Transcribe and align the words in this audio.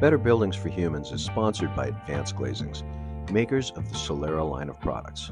Better 0.00 0.16
Buildings 0.16 0.56
for 0.56 0.70
Humans 0.70 1.12
is 1.12 1.22
sponsored 1.22 1.76
by 1.76 1.88
Advanced 1.88 2.34
Glazings, 2.34 2.82
makers 3.30 3.70
of 3.72 3.86
the 3.90 3.98
Solera 3.98 4.48
line 4.48 4.70
of 4.70 4.80
products. 4.80 5.30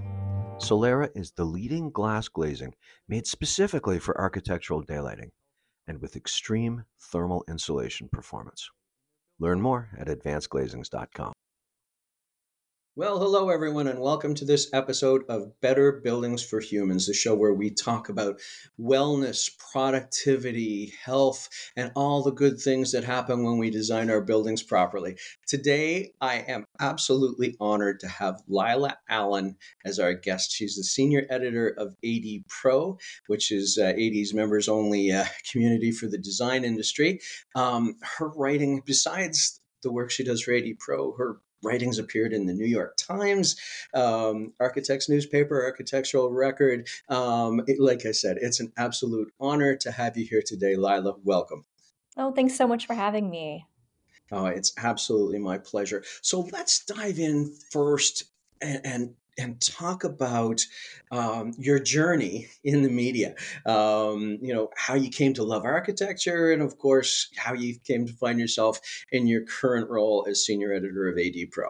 Solera 0.58 1.08
is 1.14 1.30
the 1.30 1.44
leading 1.46 1.90
glass 1.90 2.28
glazing 2.28 2.74
made 3.08 3.26
specifically 3.26 3.98
for 3.98 4.20
architectural 4.20 4.84
daylighting 4.84 5.30
and 5.86 6.02
with 6.02 6.16
extreme 6.16 6.84
thermal 7.00 7.44
insulation 7.48 8.10
performance. 8.12 8.68
Learn 9.38 9.58
more 9.58 9.88
at 9.96 10.08
advancedglazings.com. 10.08 11.32
Well, 12.98 13.20
hello, 13.20 13.48
everyone, 13.48 13.86
and 13.86 14.00
welcome 14.00 14.34
to 14.34 14.44
this 14.44 14.68
episode 14.72 15.22
of 15.28 15.52
Better 15.60 15.92
Buildings 15.92 16.42
for 16.42 16.58
Humans, 16.58 17.06
the 17.06 17.14
show 17.14 17.32
where 17.32 17.54
we 17.54 17.70
talk 17.70 18.08
about 18.08 18.40
wellness, 18.76 19.48
productivity, 19.72 20.92
health, 21.04 21.48
and 21.76 21.92
all 21.94 22.24
the 22.24 22.32
good 22.32 22.58
things 22.60 22.90
that 22.90 23.04
happen 23.04 23.44
when 23.44 23.56
we 23.56 23.70
design 23.70 24.10
our 24.10 24.20
buildings 24.20 24.64
properly. 24.64 25.16
Today, 25.46 26.10
I 26.20 26.38
am 26.48 26.64
absolutely 26.80 27.54
honored 27.60 28.00
to 28.00 28.08
have 28.08 28.42
Lila 28.48 28.98
Allen 29.08 29.58
as 29.84 30.00
our 30.00 30.12
guest. 30.14 30.50
She's 30.50 30.74
the 30.74 30.82
senior 30.82 31.24
editor 31.30 31.68
of 31.68 31.94
AD 32.04 32.48
Pro, 32.48 32.98
which 33.28 33.52
is 33.52 33.78
uh, 33.80 33.92
AD's 33.96 34.34
members 34.34 34.68
only 34.68 35.12
uh, 35.12 35.26
community 35.52 35.92
for 35.92 36.08
the 36.08 36.18
design 36.18 36.64
industry. 36.64 37.20
Um, 37.54 37.94
her 38.18 38.30
writing, 38.30 38.82
besides 38.84 39.60
the 39.84 39.92
work 39.92 40.10
she 40.10 40.24
does 40.24 40.42
for 40.42 40.52
AD 40.52 40.64
Pro, 40.80 41.12
her 41.12 41.38
writings 41.62 41.98
appeared 41.98 42.32
in 42.32 42.46
the 42.46 42.52
New 42.52 42.66
York 42.66 42.96
Times, 42.96 43.56
um, 43.94 44.52
Architects 44.60 45.08
newspaper, 45.08 45.62
Architectural 45.64 46.30
Record. 46.30 46.86
Um, 47.08 47.62
it, 47.66 47.80
like 47.80 48.06
I 48.06 48.12
said, 48.12 48.38
it's 48.40 48.60
an 48.60 48.72
absolute 48.76 49.32
honor 49.40 49.76
to 49.76 49.90
have 49.90 50.16
you 50.16 50.24
here 50.24 50.42
today, 50.44 50.76
Lila. 50.76 51.16
Welcome. 51.24 51.64
Oh, 52.16 52.32
thanks 52.32 52.56
so 52.56 52.66
much 52.66 52.86
for 52.86 52.94
having 52.94 53.30
me. 53.30 53.66
Oh, 54.30 54.46
it's 54.46 54.72
absolutely 54.76 55.38
my 55.38 55.58
pleasure. 55.58 56.04
So 56.22 56.48
let's 56.52 56.84
dive 56.84 57.18
in 57.18 57.54
first 57.70 58.24
and, 58.60 58.80
and 58.84 59.14
and 59.38 59.60
talk 59.60 60.04
about 60.04 60.60
um, 61.10 61.52
your 61.58 61.78
journey 61.78 62.48
in 62.64 62.82
the 62.82 62.90
media. 62.90 63.34
Um, 63.64 64.38
you 64.42 64.52
know, 64.52 64.70
how 64.76 64.94
you 64.94 65.10
came 65.10 65.32
to 65.34 65.44
love 65.44 65.64
architecture, 65.64 66.52
and 66.52 66.60
of 66.60 66.78
course, 66.78 67.30
how 67.36 67.54
you 67.54 67.76
came 67.78 68.06
to 68.06 68.12
find 68.12 68.38
yourself 68.38 68.80
in 69.12 69.26
your 69.26 69.42
current 69.42 69.88
role 69.88 70.26
as 70.28 70.44
senior 70.44 70.72
editor 70.72 71.08
of 71.08 71.18
AD 71.18 71.50
Pro. 71.50 71.68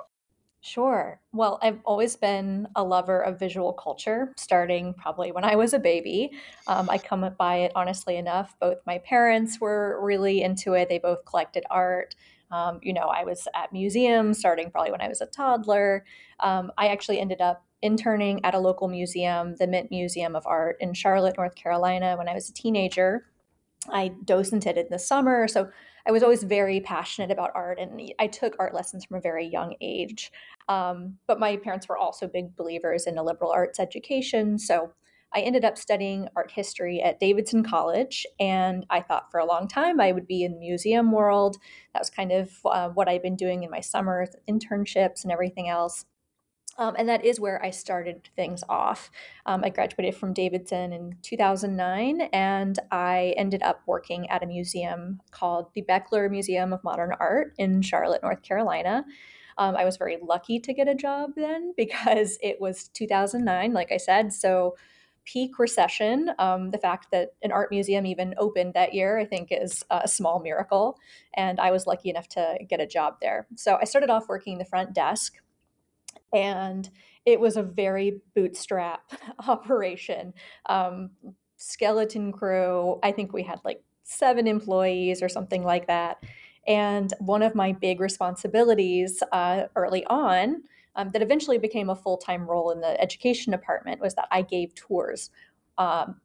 Sure. 0.61 1.21
Well, 1.33 1.59
I've 1.63 1.79
always 1.85 2.17
been 2.17 2.67
a 2.75 2.83
lover 2.83 3.21
of 3.21 3.39
visual 3.39 3.73
culture, 3.73 4.35
starting 4.37 4.93
probably 4.95 5.31
when 5.31 5.45
I 5.45 5.55
was 5.55 5.73
a 5.73 5.79
baby. 5.79 6.33
Um, 6.67 6.91
I 6.91 6.99
come 6.99 7.29
by 7.39 7.59
it 7.59 7.73
honestly 7.77 8.17
enough. 8.17 8.57
Both 8.61 8.79
my 8.85 8.99
parents 8.99 9.61
were 9.61 9.99
really 10.03 10.43
into 10.43 10.75
it, 10.75 10.89
they 10.89 10.99
both 10.99 11.25
collected 11.25 11.65
art. 11.71 12.17
Um, 12.51 12.81
you 12.83 12.93
know, 12.93 13.11
I 13.15 13.25
was 13.25 13.47
at 13.55 13.73
museums 13.73 14.39
starting 14.39 14.71
probably 14.71 14.91
when 14.91 15.01
I 15.01 15.09
was 15.09 15.21
a 15.21 15.27
toddler. 15.27 16.05
Um, 16.41 16.73
I 16.79 16.89
actually 16.89 17.21
ended 17.21 17.41
up 17.41 17.65
interning 17.83 18.45
at 18.45 18.55
a 18.55 18.59
local 18.59 18.89
museum, 18.89 19.55
the 19.57 19.67
Mint 19.67 19.91
Museum 19.91 20.35
of 20.35 20.47
Art 20.47 20.77
in 20.81 20.95
Charlotte, 20.95 21.37
North 21.37 21.55
Carolina, 21.55 22.17
when 22.17 22.29
I 22.29 22.35
was 22.35 22.49
a 22.49 22.53
teenager. 22.53 23.27
I 23.91 24.13
docented 24.25 24.77
in 24.77 24.87
the 24.91 24.99
summer, 24.99 25.47
so 25.47 25.71
I 26.07 26.11
was 26.11 26.23
always 26.23 26.43
very 26.43 26.81
passionate 26.81 27.31
about 27.31 27.53
art, 27.55 27.79
and 27.79 28.13
I 28.19 28.27
took 28.27 28.57
art 28.59 28.75
lessons 28.75 29.05
from 29.05 29.19
a 29.19 29.21
very 29.21 29.47
young 29.47 29.77
age. 29.81 30.33
Um, 30.69 31.19
but 31.27 31.39
my 31.39 31.57
parents 31.57 31.89
were 31.89 31.99
also 31.99 32.27
big 32.27 32.57
believers 32.57 33.07
in 33.07 33.19
a 33.19 33.23
liberal 33.23 33.53
arts 33.53 33.79
education, 33.79 34.59
so 34.59 34.93
I 35.35 35.41
ended 35.41 35.65
up 35.65 35.77
studying 35.77 36.29
art 36.37 36.51
history 36.51 37.03
at 37.03 37.21
Davidson 37.21 37.63
College, 37.63 38.27
and 38.41 38.87
I 38.89 39.01
thought 39.01 39.31
for 39.31 39.39
a 39.39 39.47
long 39.47 39.69
time 39.69 40.01
I 40.01 40.13
would 40.13 40.27
be 40.27 40.43
in 40.43 40.53
the 40.53 40.59
museum 40.59 41.13
world. 41.13 41.59
That 41.93 42.01
was 42.01 42.11
kind 42.11 42.33
of 42.33 42.51
uh, 42.65 42.89
what 42.89 43.09
I'd 43.09 43.23
been 43.23 43.37
doing 43.37 43.63
in 43.63 43.71
my 43.71 43.81
summers, 43.81 44.31
internships, 44.49 45.23
and 45.23 45.33
everything 45.33 45.69
else. 45.69 46.07
Um, 46.79 46.95
and 46.97 47.09
that 47.09 47.25
is 47.25 47.41
where 47.41 47.63
I 47.63 47.71
started 47.71 48.29
things 48.37 48.63
off. 48.69 49.11
Um, 49.47 49.63
I 49.65 49.69
graduated 49.69 50.15
from 50.15 50.33
Davidson 50.33 50.93
in 50.93 51.17
2009, 51.23 52.29
and 52.33 52.79
I 52.93 53.35
ended 53.37 53.63
up 53.65 53.83
working 53.87 54.31
at 54.31 54.45
a 54.45 54.47
museum 54.47 55.21
called 55.33 55.71
the 55.75 55.83
Bechtler 55.83 56.31
Museum 56.31 56.73
of 56.73 56.85
Modern 56.85 57.13
Art 57.19 57.53
in 57.59 57.83
Charlotte, 57.83 58.23
North 58.23 58.43
Carolina. 58.43 59.05
Um, 59.59 59.75
I 59.77 59.85
was 59.85 59.97
very 59.97 60.19
lucky 60.23 60.61
to 60.61 60.73
get 60.73 60.87
a 60.87 60.95
job 60.95 61.31
then 61.37 61.75
because 61.77 62.39
it 62.41 62.61
was 62.61 62.89
2009, 62.95 63.73
like 63.73 63.91
I 63.91 63.97
said. 63.97 64.33
So 64.33 64.77
peak 65.29 65.59
recession. 65.59 66.31
Um, 66.39 66.71
the 66.71 66.79
fact 66.79 67.09
that 67.13 67.35
an 67.43 67.53
art 67.53 67.71
museum 67.71 68.07
even 68.07 68.35
opened 68.39 68.73
that 68.75 68.95
year, 68.95 69.19
I 69.19 69.27
think, 69.27 69.49
is 69.51 69.85
a 69.91 70.09
small 70.09 70.41
miracle. 70.41 70.99
And 71.35 71.61
I 71.61 71.71
was 71.71 71.87
lucky 71.87 72.09
enough 72.09 72.29
to 72.31 72.57
get 72.67 72.81
a 72.81 72.87
job 72.87 73.17
there. 73.21 73.47
So 73.55 73.77
I 73.81 73.85
started 73.85 74.09
off 74.09 74.29
working 74.29 74.57
the 74.57 74.65
front 74.65 74.95
desk, 74.95 75.35
and 76.33 76.89
it 77.27 77.41
was 77.41 77.59
a 77.59 77.63
very 77.63 78.21
bootstrap 78.35 79.03
operation. 79.47 80.33
Um, 80.67 81.11
skeleton 81.59 82.33
crew, 82.33 82.99
I 83.03 83.13
think 83.13 83.35
we 83.35 83.43
had 83.43 83.61
like 83.65 83.83
seven 84.05 84.47
employees 84.47 85.23
or 85.23 85.29
something 85.29 85.63
like 85.63 85.89
that. 85.89 86.23
And 86.67 87.13
one 87.19 87.43
of 87.43 87.55
my 87.55 87.73
big 87.73 88.01
responsibilities 88.01 89.23
uh, 89.33 89.65
early 89.77 90.07
on 90.07 90.63
um, 90.99 91.11
that 91.11 91.23
eventually 91.23 91.57
became 91.57 91.89
a 91.89 91.97
full 91.97 92.19
time 92.19 92.47
role 92.47 92.71
in 92.71 92.81
the 92.81 93.01
education 93.01 93.53
department 93.53 94.01
was 94.01 94.15
that 94.17 94.29
I 94.31 94.43
gave 94.43 94.75
tours 94.75 95.31
um, 95.79 96.17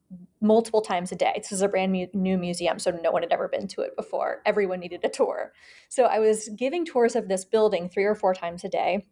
multiple 0.42 0.82
times 0.82 1.12
a 1.12 1.16
day. 1.16 1.34
This 1.38 1.52
is 1.52 1.62
a 1.62 1.68
brand 1.68 1.92
new, 1.92 2.08
new 2.14 2.40
museum, 2.40 2.80
so 2.80 2.90
no 2.90 3.12
one 3.12 3.22
had 3.22 3.32
ever 3.32 3.48
been 3.48 3.68
to 3.70 3.82
it 3.82 3.96
before. 3.96 4.42
Everyone 4.46 4.80
needed 4.80 5.02
a 5.06 5.10
tour. 5.10 5.54
So 5.90 6.06
I 6.06 6.18
was 6.20 6.50
giving 6.50 6.86
tours 6.86 7.16
of 7.16 7.28
this 7.28 7.46
building 7.46 7.88
three 7.88 8.04
or 8.04 8.16
four 8.16 8.34
times 8.34 8.64
a 8.64 8.70
day. 8.70 9.06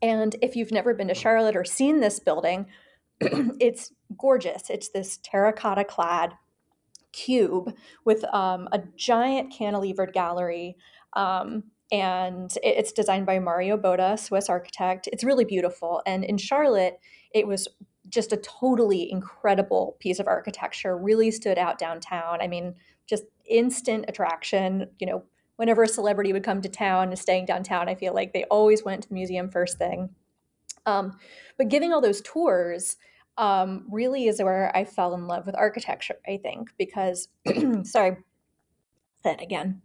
And 0.00 0.34
if 0.40 0.56
you've 0.56 0.72
never 0.72 0.94
been 0.94 1.08
to 1.08 1.14
Charlotte 1.14 1.54
or 1.54 1.64
seen 1.64 2.00
this 2.00 2.18
building, 2.18 2.66
it's 3.20 3.92
gorgeous. 4.16 4.70
It's 4.70 4.88
this 4.88 5.18
terracotta 5.18 5.84
clad 5.84 6.32
cube 7.12 7.74
with 8.06 8.24
um, 8.32 8.68
a 8.72 8.80
giant 8.96 9.52
cantilevered 9.52 10.14
gallery. 10.14 10.76
Um, 11.12 11.64
and 11.90 12.52
it's 12.62 12.92
designed 12.92 13.26
by 13.26 13.38
Mario 13.38 13.76
Botta, 13.76 14.18
Swiss 14.18 14.48
architect. 14.48 15.08
It's 15.10 15.24
really 15.24 15.44
beautiful. 15.44 16.02
And 16.06 16.24
in 16.24 16.36
Charlotte, 16.36 16.98
it 17.32 17.46
was 17.46 17.68
just 18.08 18.32
a 18.32 18.36
totally 18.38 19.10
incredible 19.10 19.96
piece 19.98 20.18
of 20.18 20.26
architecture, 20.26 20.96
really 20.96 21.30
stood 21.30 21.58
out 21.58 21.78
downtown. 21.78 22.40
I 22.40 22.46
mean, 22.46 22.74
just 23.06 23.24
instant 23.46 24.04
attraction. 24.08 24.90
You 24.98 25.06
know, 25.06 25.24
whenever 25.56 25.82
a 25.82 25.88
celebrity 25.88 26.32
would 26.32 26.44
come 26.44 26.60
to 26.62 26.68
town 26.68 27.08
and 27.08 27.18
staying 27.18 27.46
downtown, 27.46 27.88
I 27.88 27.94
feel 27.94 28.14
like 28.14 28.32
they 28.32 28.44
always 28.44 28.84
went 28.84 29.02
to 29.02 29.08
the 29.08 29.14
museum 29.14 29.50
first 29.50 29.78
thing. 29.78 30.10
Um, 30.84 31.18
but 31.56 31.68
giving 31.68 31.92
all 31.92 32.00
those 32.00 32.20
tours 32.20 32.96
um, 33.36 33.86
really 33.90 34.26
is 34.26 34.42
where 34.42 34.74
I 34.76 34.84
fell 34.84 35.14
in 35.14 35.26
love 35.26 35.46
with 35.46 35.54
architecture, 35.56 36.16
I 36.26 36.38
think, 36.38 36.70
because, 36.78 37.28
sorry, 37.84 38.16
that 39.24 39.42
again 39.42 39.82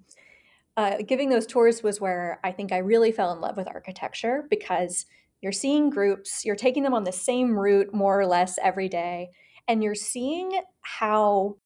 uh, 0.76 0.98
giving 1.06 1.30
those 1.30 1.46
tours 1.46 1.84
was 1.84 2.02
where 2.02 2.40
I 2.44 2.52
think 2.52 2.72
I 2.72 2.78
really 2.78 3.12
fell 3.12 3.32
in 3.34 3.42
love 3.42 3.58
with 3.58 3.68
architecture 3.68 4.46
because 4.50 5.06
you're 5.42 5.52
seeing 5.52 5.90
groups, 5.90 6.46
you're 6.46 6.56
taking 6.56 6.84
them 6.84 6.94
on 6.94 7.04
the 7.04 7.12
same 7.12 7.58
route 7.58 7.94
more 7.94 8.20
or 8.20 8.26
less 8.26 8.58
every 8.62 8.90
day, 8.90 9.30
and 9.68 9.84
you're 9.84 9.96
seeing 9.96 10.62
how 10.82 11.58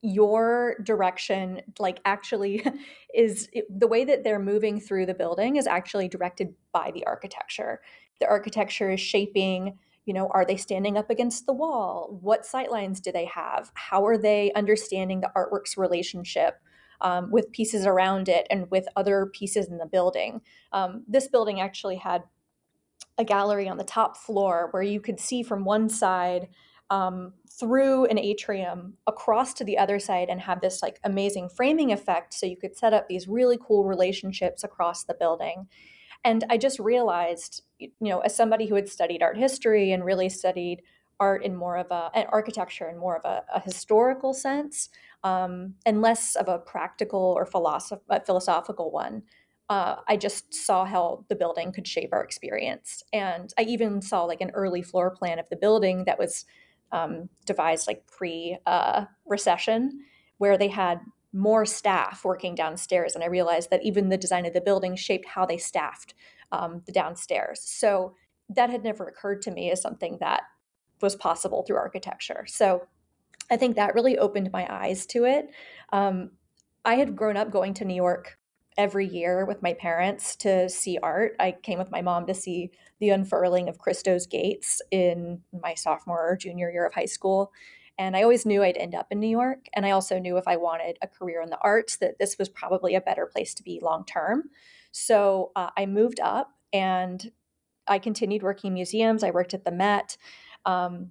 your 0.00 0.76
direction 0.82 1.60
like 1.78 2.00
actually 2.04 2.66
is 3.14 3.48
the 3.70 3.86
way 3.86 4.04
that 4.04 4.24
they're 4.24 4.40
moving 4.40 4.80
through 4.80 5.06
the 5.06 5.14
building 5.14 5.56
is 5.56 5.66
actually 5.68 6.08
directed 6.08 6.52
by 6.72 6.90
the 6.92 7.06
architecture. 7.06 7.80
The 8.20 8.28
architecture 8.28 8.90
is 8.90 9.00
shaping 9.00 9.78
you 10.04 10.12
know 10.12 10.28
are 10.32 10.44
they 10.44 10.56
standing 10.56 10.98
up 10.98 11.10
against 11.10 11.46
the 11.46 11.52
wall? 11.52 12.18
What 12.20 12.42
sightlines 12.42 13.00
do 13.00 13.12
they 13.12 13.26
have? 13.26 13.70
How 13.74 14.04
are 14.06 14.18
they 14.18 14.50
understanding 14.56 15.20
the 15.20 15.30
artwork's 15.36 15.76
relationship 15.76 16.56
um, 17.02 17.30
with 17.30 17.52
pieces 17.52 17.84
around 17.84 18.28
it 18.28 18.46
and 18.50 18.70
with 18.70 18.86
other 18.96 19.26
pieces 19.26 19.68
in 19.68 19.78
the 19.78 19.86
building. 19.86 20.40
Um, 20.72 21.04
this 21.06 21.28
building 21.28 21.60
actually 21.60 21.96
had 21.96 22.22
a 23.18 23.24
gallery 23.24 23.68
on 23.68 23.76
the 23.76 23.84
top 23.84 24.16
floor 24.16 24.68
where 24.70 24.82
you 24.82 25.00
could 25.00 25.20
see 25.20 25.42
from 25.42 25.64
one 25.64 25.88
side 25.88 26.48
um, 26.90 27.34
through 27.58 28.06
an 28.06 28.18
atrium 28.18 28.94
across 29.06 29.54
to 29.54 29.64
the 29.64 29.78
other 29.78 29.98
side 29.98 30.28
and 30.28 30.40
have 30.40 30.60
this 30.60 30.82
like 30.82 30.98
amazing 31.04 31.48
framing 31.48 31.92
effect 31.92 32.34
so 32.34 32.46
you 32.46 32.56
could 32.56 32.76
set 32.76 32.92
up 32.92 33.08
these 33.08 33.28
really 33.28 33.58
cool 33.60 33.84
relationships 33.84 34.64
across 34.64 35.04
the 35.04 35.14
building 35.14 35.66
and 36.24 36.44
i 36.50 36.56
just 36.56 36.78
realized 36.78 37.62
you 37.78 37.90
know 38.00 38.20
as 38.20 38.34
somebody 38.34 38.66
who 38.66 38.74
had 38.74 38.88
studied 38.88 39.22
art 39.22 39.36
history 39.36 39.92
and 39.92 40.04
really 40.04 40.28
studied 40.28 40.82
art 41.20 41.44
in 41.44 41.54
more 41.54 41.76
of 41.76 41.90
a 41.90 42.10
and 42.14 42.26
architecture 42.30 42.88
in 42.88 42.98
more 42.98 43.16
of 43.16 43.24
a, 43.24 43.42
a 43.54 43.60
historical 43.60 44.32
sense 44.32 44.88
um, 45.24 45.74
and 45.86 46.02
less 46.02 46.36
of 46.36 46.48
a 46.48 46.58
practical 46.58 47.34
or 47.36 47.46
philosoph- 47.46 48.26
philosophical 48.26 48.90
one. 48.90 49.22
Uh, 49.68 49.96
I 50.08 50.16
just 50.16 50.52
saw 50.52 50.84
how 50.84 51.24
the 51.28 51.36
building 51.36 51.72
could 51.72 51.86
shape 51.86 52.10
our 52.12 52.22
experience, 52.22 53.02
and 53.12 53.52
I 53.58 53.62
even 53.62 54.02
saw 54.02 54.24
like 54.24 54.40
an 54.40 54.50
early 54.50 54.82
floor 54.82 55.10
plan 55.10 55.38
of 55.38 55.48
the 55.48 55.56
building 55.56 56.04
that 56.04 56.18
was 56.18 56.44
um, 56.90 57.28
devised 57.46 57.86
like 57.86 58.06
pre 58.06 58.58
uh, 58.66 59.06
recession, 59.24 60.04
where 60.38 60.58
they 60.58 60.68
had 60.68 61.00
more 61.32 61.64
staff 61.64 62.24
working 62.24 62.54
downstairs. 62.54 63.14
And 63.14 63.24
I 63.24 63.28
realized 63.28 63.70
that 63.70 63.82
even 63.82 64.08
the 64.08 64.18
design 64.18 64.44
of 64.44 64.52
the 64.52 64.60
building 64.60 64.96
shaped 64.96 65.26
how 65.26 65.46
they 65.46 65.56
staffed 65.56 66.14
um, 66.52 66.82
the 66.84 66.92
downstairs. 66.92 67.60
So 67.62 68.14
that 68.50 68.70
had 68.70 68.84
never 68.84 69.06
occurred 69.06 69.40
to 69.42 69.50
me 69.50 69.70
as 69.70 69.80
something 69.80 70.18
that 70.20 70.42
was 71.00 71.16
possible 71.16 71.62
through 71.62 71.76
architecture. 71.76 72.44
So 72.46 72.82
I 73.50 73.56
think 73.56 73.76
that 73.76 73.94
really 73.94 74.18
opened 74.18 74.50
my 74.52 74.66
eyes 74.70 75.06
to 75.06 75.24
it. 75.24 75.50
Um, 75.92 76.30
I 76.84 76.94
had 76.94 77.16
grown 77.16 77.36
up 77.36 77.50
going 77.50 77.74
to 77.74 77.84
New 77.84 77.94
York 77.94 78.38
every 78.76 79.06
year 79.06 79.44
with 79.44 79.62
my 79.62 79.74
parents 79.74 80.36
to 80.36 80.68
see 80.68 80.98
art. 81.02 81.36
I 81.38 81.52
came 81.52 81.78
with 81.78 81.90
my 81.90 82.02
mom 82.02 82.26
to 82.26 82.34
see 82.34 82.70
the 83.00 83.10
unfurling 83.10 83.68
of 83.68 83.78
Christo's 83.78 84.26
gates 84.26 84.80
in 84.90 85.42
my 85.62 85.74
sophomore 85.74 86.30
or 86.30 86.36
junior 86.36 86.70
year 86.70 86.86
of 86.86 86.94
high 86.94 87.04
school. 87.04 87.52
And 87.98 88.16
I 88.16 88.22
always 88.22 88.46
knew 88.46 88.62
I'd 88.62 88.78
end 88.78 88.94
up 88.94 89.08
in 89.10 89.20
New 89.20 89.28
York. 89.28 89.66
And 89.74 89.84
I 89.84 89.90
also 89.90 90.18
knew 90.18 90.38
if 90.38 90.48
I 90.48 90.56
wanted 90.56 90.96
a 91.02 91.08
career 91.08 91.42
in 91.42 91.50
the 91.50 91.58
arts, 91.62 91.98
that 91.98 92.18
this 92.18 92.38
was 92.38 92.48
probably 92.48 92.94
a 92.94 93.00
better 93.00 93.26
place 93.26 93.52
to 93.54 93.62
be 93.62 93.80
long 93.82 94.04
term. 94.06 94.44
So 94.92 95.52
uh, 95.54 95.70
I 95.76 95.86
moved 95.86 96.20
up 96.20 96.52
and 96.72 97.30
I 97.86 97.98
continued 97.98 98.42
working 98.42 98.68
in 98.68 98.74
museums. 98.74 99.22
I 99.22 99.30
worked 99.30 99.54
at 99.54 99.64
the 99.64 99.70
Met. 99.70 100.16
Um, 100.64 101.10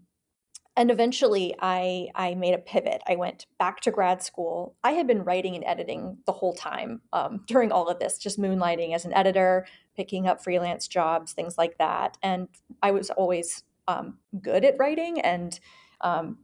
and 0.77 0.89
eventually 0.89 1.53
I, 1.59 2.07
I 2.15 2.35
made 2.35 2.53
a 2.53 2.57
pivot. 2.59 3.01
I 3.07 3.15
went 3.15 3.45
back 3.59 3.81
to 3.81 3.91
grad 3.91 4.23
school. 4.23 4.75
I 4.83 4.91
had 4.91 5.05
been 5.05 5.23
writing 5.23 5.55
and 5.55 5.65
editing 5.65 6.19
the 6.25 6.31
whole 6.31 6.53
time 6.53 7.01
um, 7.11 7.43
during 7.47 7.71
all 7.71 7.89
of 7.89 7.99
this, 7.99 8.17
just 8.17 8.39
moonlighting 8.39 8.93
as 8.93 9.05
an 9.05 9.13
editor, 9.13 9.67
picking 9.95 10.27
up 10.27 10.43
freelance 10.43 10.87
jobs, 10.87 11.33
things 11.33 11.57
like 11.57 11.77
that. 11.77 12.17
And 12.23 12.47
I 12.81 12.91
was 12.91 13.09
always 13.09 13.63
um, 13.87 14.17
good 14.41 14.63
at 14.63 14.77
writing 14.79 15.19
and 15.19 15.59
um, 15.99 16.37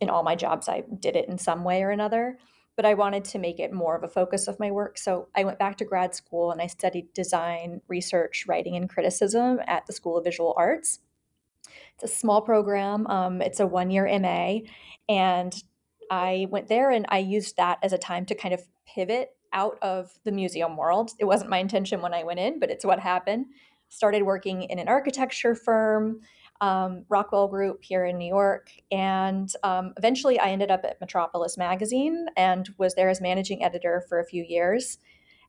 in 0.00 0.10
all 0.10 0.22
my 0.22 0.34
jobs, 0.34 0.68
I 0.68 0.84
did 1.00 1.16
it 1.16 1.28
in 1.28 1.38
some 1.38 1.64
way 1.64 1.82
or 1.82 1.90
another. 1.90 2.38
But 2.76 2.84
I 2.84 2.92
wanted 2.92 3.24
to 3.26 3.38
make 3.38 3.58
it 3.58 3.72
more 3.72 3.96
of 3.96 4.04
a 4.04 4.08
focus 4.08 4.48
of 4.48 4.60
my 4.60 4.70
work. 4.70 4.98
So 4.98 5.28
I 5.34 5.44
went 5.44 5.58
back 5.58 5.78
to 5.78 5.86
grad 5.86 6.14
school 6.14 6.50
and 6.50 6.60
I 6.60 6.66
studied 6.66 7.12
design, 7.14 7.80
research, 7.88 8.44
writing, 8.46 8.76
and 8.76 8.88
criticism 8.88 9.60
at 9.66 9.86
the 9.86 9.94
School 9.94 10.18
of 10.18 10.24
Visual 10.24 10.54
Arts. 10.58 10.98
It's 11.94 12.04
a 12.04 12.14
small 12.14 12.42
program, 12.42 13.06
um, 13.06 13.42
it's 13.42 13.60
a 13.60 13.66
one 13.66 13.90
year 13.90 14.06
MA. 14.20 14.60
And 15.08 15.54
I 16.10 16.46
went 16.50 16.68
there 16.68 16.90
and 16.90 17.06
I 17.08 17.18
used 17.18 17.56
that 17.56 17.78
as 17.82 17.92
a 17.92 17.98
time 17.98 18.26
to 18.26 18.34
kind 18.34 18.54
of 18.54 18.62
pivot 18.86 19.30
out 19.52 19.78
of 19.82 20.12
the 20.24 20.32
museum 20.32 20.76
world. 20.76 21.12
It 21.18 21.24
wasn't 21.24 21.50
my 21.50 21.58
intention 21.58 22.00
when 22.02 22.14
I 22.14 22.24
went 22.24 22.40
in, 22.40 22.60
but 22.60 22.70
it's 22.70 22.84
what 22.84 23.00
happened. 23.00 23.46
Started 23.88 24.22
working 24.22 24.62
in 24.64 24.78
an 24.78 24.88
architecture 24.88 25.54
firm 25.54 26.20
um, 26.60 27.04
Rockwell 27.08 27.48
Group 27.48 27.82
here 27.82 28.04
in 28.04 28.18
New 28.18 28.28
York. 28.28 28.70
And 28.90 29.50
um, 29.62 29.92
eventually 29.96 30.38
I 30.38 30.50
ended 30.50 30.70
up 30.70 30.84
at 30.84 31.00
Metropolis 31.00 31.58
Magazine 31.58 32.26
and 32.36 32.68
was 32.78 32.94
there 32.94 33.08
as 33.08 33.20
managing 33.20 33.62
editor 33.62 34.04
for 34.08 34.20
a 34.20 34.24
few 34.24 34.42
years. 34.42 34.98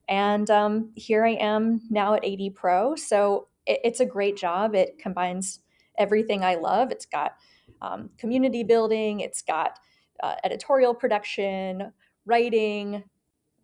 And 0.08 0.48
um, 0.50 0.92
here 0.96 1.24
I 1.24 1.32
am 1.32 1.82
now 1.90 2.14
at 2.14 2.24
AD 2.24 2.54
Pro. 2.54 2.94
So 2.94 3.48
it, 3.66 3.80
it's 3.84 4.00
a 4.00 4.06
great 4.06 4.36
job. 4.36 4.74
It 4.74 4.98
combines 4.98 5.60
everything 5.98 6.44
I 6.44 6.54
love. 6.54 6.90
It's 6.90 7.06
got 7.06 7.36
um, 7.82 8.10
community 8.18 8.64
building, 8.64 9.20
it's 9.20 9.42
got 9.42 9.78
uh, 10.22 10.34
editorial 10.44 10.94
production, 10.94 11.92
writing, 12.26 13.04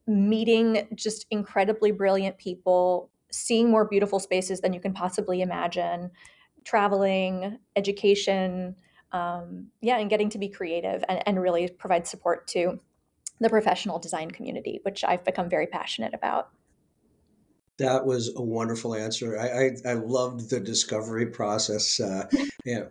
meeting 0.06 0.88
just 0.94 1.26
incredibly 1.30 1.90
brilliant 1.90 2.38
people, 2.38 3.10
seeing 3.32 3.70
more 3.70 3.84
beautiful 3.84 4.18
spaces 4.18 4.60
than 4.60 4.72
you 4.72 4.80
can 4.80 4.92
possibly 4.92 5.40
imagine, 5.40 6.10
traveling, 6.64 7.58
education, 7.76 8.76
um, 9.12 9.68
yeah, 9.80 9.98
and 9.98 10.10
getting 10.10 10.28
to 10.30 10.38
be 10.38 10.48
creative 10.48 11.04
and, 11.08 11.22
and 11.26 11.40
really 11.40 11.68
provide 11.68 12.06
support 12.06 12.46
to 12.48 12.80
the 13.40 13.48
professional 13.48 13.98
design 13.98 14.30
community, 14.30 14.80
which 14.82 15.04
I've 15.04 15.24
become 15.24 15.48
very 15.48 15.66
passionate 15.66 16.14
about. 16.14 16.50
That 17.78 18.06
was 18.06 18.32
a 18.36 18.42
wonderful 18.42 18.94
answer. 18.94 19.38
I, 19.38 19.90
I, 19.90 19.92
I 19.92 19.94
loved 19.94 20.50
the 20.50 20.60
discovery 20.60 21.26
process. 21.26 21.98
Uh, 21.98 22.28
yeah, 22.64 22.84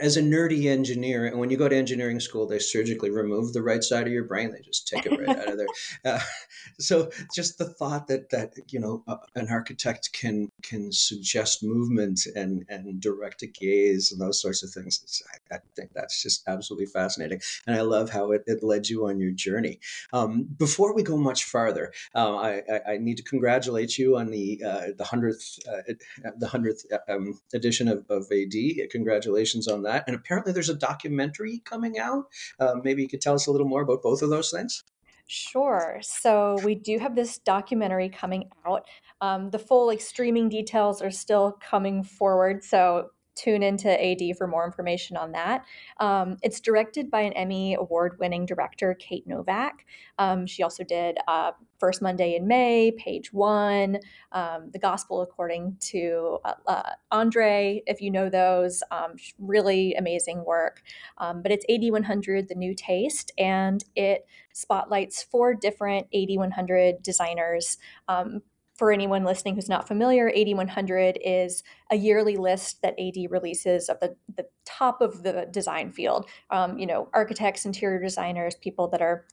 as 0.00 0.16
a 0.16 0.22
nerdy 0.22 0.66
engineer, 0.66 1.26
and 1.26 1.38
when 1.38 1.50
you 1.50 1.56
go 1.56 1.68
to 1.68 1.76
engineering 1.76 2.18
school, 2.18 2.46
they 2.46 2.58
surgically 2.58 3.10
remove 3.10 3.52
the 3.52 3.62
right 3.62 3.84
side 3.84 4.06
of 4.06 4.12
your 4.12 4.24
brain. 4.24 4.52
They 4.52 4.60
just 4.60 4.88
take 4.88 5.06
it 5.06 5.18
right 5.18 5.36
out 5.36 5.48
of 5.48 5.58
there. 5.58 5.66
Uh, 6.04 6.18
so 6.80 7.10
just 7.34 7.58
the 7.58 7.66
thought 7.74 8.08
that 8.08 8.30
that 8.30 8.52
you 8.70 8.80
know 8.80 9.02
uh, 9.06 9.16
an 9.34 9.48
architect 9.50 10.10
can 10.12 10.50
can 10.62 10.90
suggest 10.90 11.62
movement 11.62 12.20
and 12.34 12.64
and 12.68 13.00
direct 13.00 13.42
a 13.42 13.46
gaze 13.46 14.10
and 14.10 14.20
those 14.20 14.40
sorts 14.40 14.62
of 14.62 14.70
things. 14.70 15.22
I, 15.50 15.56
I 15.56 15.58
think 15.76 15.90
that's 15.94 16.22
just 16.22 16.42
absolutely 16.48 16.86
fascinating, 16.86 17.40
and 17.66 17.76
I 17.76 17.82
love 17.82 18.10
how 18.10 18.32
it, 18.32 18.42
it 18.46 18.62
led 18.62 18.88
you 18.88 19.06
on 19.06 19.20
your 19.20 19.32
journey. 19.32 19.80
Um, 20.12 20.44
before 20.58 20.94
we 20.94 21.02
go 21.02 21.16
much 21.16 21.44
farther, 21.44 21.92
um, 22.14 22.36
I, 22.36 22.62
I, 22.70 22.92
I 22.92 22.98
need 22.98 23.18
to 23.18 23.22
congratulate 23.22 23.98
you 23.98 24.16
on 24.22 24.30
the 24.30 24.62
uh, 24.64 24.86
the 24.96 25.04
hundredth 25.04 25.58
uh, 25.68 25.92
the 26.38 26.48
hundredth 26.48 26.86
um, 27.08 27.40
edition 27.52 27.88
of, 27.88 28.04
of 28.08 28.26
AD. 28.32 28.54
Congratulations 28.90 29.68
on 29.68 29.82
that! 29.82 30.04
And 30.06 30.16
apparently, 30.16 30.52
there's 30.52 30.68
a 30.70 30.74
documentary 30.74 31.60
coming 31.64 31.98
out. 31.98 32.24
Uh, 32.58 32.74
maybe 32.82 33.02
you 33.02 33.08
could 33.08 33.20
tell 33.20 33.34
us 33.34 33.46
a 33.46 33.52
little 33.52 33.68
more 33.68 33.82
about 33.82 34.02
both 34.02 34.22
of 34.22 34.30
those 34.30 34.50
things. 34.50 34.84
Sure. 35.26 35.98
So 36.02 36.58
we 36.62 36.74
do 36.74 36.98
have 36.98 37.14
this 37.14 37.38
documentary 37.38 38.08
coming 38.08 38.50
out. 38.66 38.86
Um, 39.20 39.50
the 39.50 39.58
full 39.58 39.86
like 39.86 40.00
streaming 40.00 40.48
details 40.48 41.00
are 41.00 41.10
still 41.10 41.58
coming 41.60 42.02
forward. 42.02 42.64
So 42.64 43.10
tune 43.34 43.62
into 43.62 43.88
AD 43.88 44.36
for 44.36 44.46
more 44.46 44.64
information 44.64 45.16
on 45.16 45.32
that. 45.32 45.64
Um, 45.98 46.36
it's 46.42 46.60
directed 46.60 47.10
by 47.10 47.20
an 47.20 47.32
Emmy 47.32 47.74
award 47.74 48.18
winning 48.18 48.46
director, 48.46 48.94
Kate 48.94 49.26
Novack. 49.28 49.72
Um, 50.18 50.46
she 50.46 50.62
also 50.62 50.84
did 50.84 51.18
uh, 51.28 51.52
First 51.78 52.02
Monday 52.02 52.36
in 52.36 52.46
May, 52.46 52.92
Page 52.92 53.32
One, 53.32 53.98
um, 54.32 54.70
The 54.72 54.78
Gospel 54.78 55.22
According 55.22 55.76
to 55.80 56.38
uh, 56.44 56.54
uh, 56.66 56.90
Andre, 57.10 57.82
if 57.86 58.00
you 58.00 58.10
know 58.10 58.28
those. 58.28 58.82
Um, 58.90 59.14
really 59.38 59.94
amazing 59.94 60.44
work. 60.44 60.82
Um, 61.18 61.42
but 61.42 61.50
it's 61.50 61.66
AD 61.68 61.90
100, 61.90 62.48
The 62.48 62.54
New 62.54 62.74
Taste, 62.74 63.32
and 63.38 63.84
it 63.96 64.26
spotlights 64.52 65.22
four 65.22 65.54
different 65.54 66.06
AD 66.14 66.28
100 66.36 67.02
designers 67.02 67.78
um, 68.08 68.42
for 68.82 68.90
anyone 68.90 69.22
listening 69.22 69.54
who's 69.54 69.68
not 69.68 69.86
familiar, 69.86 70.28
AD 70.36 70.56
100 70.56 71.16
is 71.24 71.62
a 71.92 71.96
yearly 71.96 72.36
list 72.36 72.82
that 72.82 72.98
AD 72.98 73.30
releases 73.30 73.88
of 73.88 74.00
the, 74.00 74.16
the 74.34 74.44
top 74.64 75.00
of 75.00 75.22
the 75.22 75.46
design 75.52 75.92
field. 75.92 76.28
Um, 76.50 76.76
you 76.80 76.86
know, 76.86 77.08
architects, 77.14 77.64
interior 77.64 78.02
designers, 78.02 78.56
people 78.56 78.88
that 78.88 79.00
are 79.00 79.24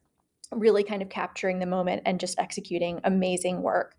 really 0.51 0.83
kind 0.83 1.01
of 1.01 1.09
capturing 1.09 1.57
the 1.57 1.65
moment 1.65 2.03
and 2.05 2.19
just 2.19 2.37
executing 2.37 2.99
amazing 3.05 3.63
work. 3.63 3.95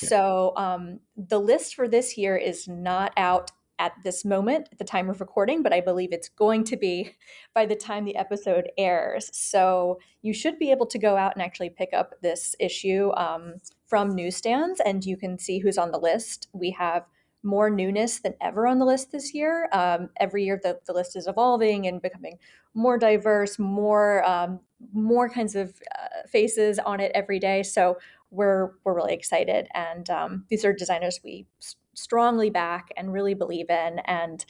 Yeah. 0.00 0.08
So 0.08 0.52
um, 0.56 1.00
the 1.18 1.38
list 1.38 1.74
for 1.74 1.86
this 1.86 2.16
year 2.16 2.38
is 2.38 2.66
not 2.66 3.12
out 3.18 3.50
at 3.78 3.92
this 4.04 4.24
moment 4.24 4.68
at 4.72 4.78
the 4.78 4.84
time 4.84 5.10
of 5.10 5.20
recording, 5.20 5.62
but 5.62 5.72
I 5.72 5.80
believe 5.80 6.12
it's 6.12 6.28
going 6.28 6.64
to 6.64 6.76
be 6.76 7.12
by 7.54 7.66
the 7.66 7.76
time 7.76 8.04
the 8.04 8.16
episode 8.16 8.70
airs. 8.78 9.30
So 9.36 9.98
you 10.22 10.32
should 10.32 10.58
be 10.58 10.70
able 10.70 10.86
to 10.86 10.98
go 10.98 11.16
out 11.16 11.34
and 11.34 11.42
actually 11.42 11.70
pick 11.70 11.90
up 11.92 12.14
this 12.22 12.56
issue 12.58 13.10
um, 13.16 13.56
from 13.94 14.12
newsstands 14.12 14.80
and 14.84 15.04
you 15.04 15.16
can 15.16 15.38
see 15.38 15.60
who's 15.60 15.78
on 15.78 15.92
the 15.92 15.98
list. 16.00 16.48
We 16.52 16.72
have 16.72 17.04
more 17.44 17.70
newness 17.70 18.18
than 18.18 18.34
ever 18.40 18.66
on 18.66 18.80
the 18.80 18.84
list 18.84 19.12
this 19.12 19.32
year. 19.32 19.68
Um, 19.72 20.08
every 20.18 20.42
year, 20.42 20.58
the, 20.60 20.80
the 20.84 20.92
list 20.92 21.14
is 21.14 21.28
evolving 21.28 21.86
and 21.86 22.02
becoming 22.02 22.40
more 22.74 22.98
diverse, 22.98 23.56
more 23.56 24.24
um, 24.24 24.58
more 24.92 25.28
kinds 25.28 25.54
of 25.54 25.80
uh, 25.96 26.26
faces 26.28 26.80
on 26.80 26.98
it 26.98 27.12
every 27.14 27.38
day. 27.38 27.62
So 27.62 27.98
we're 28.32 28.72
we're 28.82 28.96
really 28.96 29.14
excited, 29.14 29.68
and 29.74 30.10
um, 30.10 30.44
these 30.50 30.64
are 30.64 30.72
designers 30.72 31.20
we 31.22 31.46
strongly 31.94 32.50
back 32.50 32.88
and 32.96 33.12
really 33.12 33.34
believe 33.34 33.70
in. 33.70 34.00
And 34.06 34.44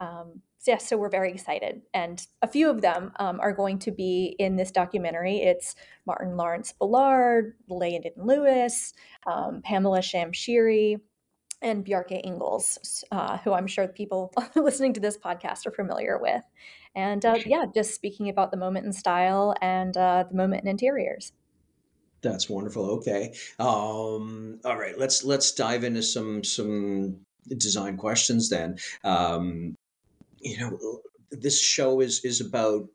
um, 0.00 0.40
yeah, 0.66 0.78
so 0.78 0.96
we're 0.96 1.10
very 1.10 1.30
excited. 1.30 1.82
And 1.94 2.24
a 2.42 2.48
few 2.48 2.68
of 2.70 2.80
them 2.80 3.12
um, 3.18 3.40
are 3.40 3.52
going 3.52 3.78
to 3.80 3.90
be 3.90 4.34
in 4.38 4.56
this 4.56 4.70
documentary. 4.70 5.38
It's 5.38 5.74
Martin 6.06 6.36
Lawrence 6.36 6.72
Bullard, 6.72 7.54
Landon 7.68 8.12
Lewis, 8.16 8.92
um, 9.26 9.62
Pamela 9.62 10.00
Shamshiri, 10.00 11.00
and 11.62 11.84
Bjarke 11.84 12.24
Ingels, 12.24 13.04
uh, 13.10 13.38
who 13.38 13.52
I'm 13.52 13.66
sure 13.66 13.88
people 13.88 14.32
listening 14.54 14.92
to 14.94 15.00
this 15.00 15.16
podcast 15.16 15.66
are 15.66 15.72
familiar 15.72 16.18
with. 16.18 16.42
And 16.94 17.24
uh, 17.24 17.38
yeah, 17.44 17.64
just 17.74 17.94
speaking 17.94 18.28
about 18.28 18.50
the 18.50 18.56
moment 18.56 18.86
in 18.86 18.92
style 18.92 19.54
and 19.60 19.96
uh, 19.96 20.24
the 20.28 20.36
moment 20.36 20.62
in 20.62 20.68
interiors. 20.68 21.32
That's 22.22 22.48
wonderful. 22.48 22.90
Okay. 22.96 23.34
Um, 23.58 24.60
all 24.64 24.76
right. 24.76 24.98
Let's 24.98 25.22
let's 25.22 25.52
dive 25.52 25.84
into 25.84 26.02
some 26.02 26.42
some 26.42 27.18
design 27.48 27.96
questions 27.96 28.48
then. 28.48 28.78
Um, 29.04 29.75
you 30.40 30.58
know, 30.58 31.00
this 31.30 31.60
show 31.60 32.00
is 32.00 32.24
is 32.24 32.40
about 32.40 32.88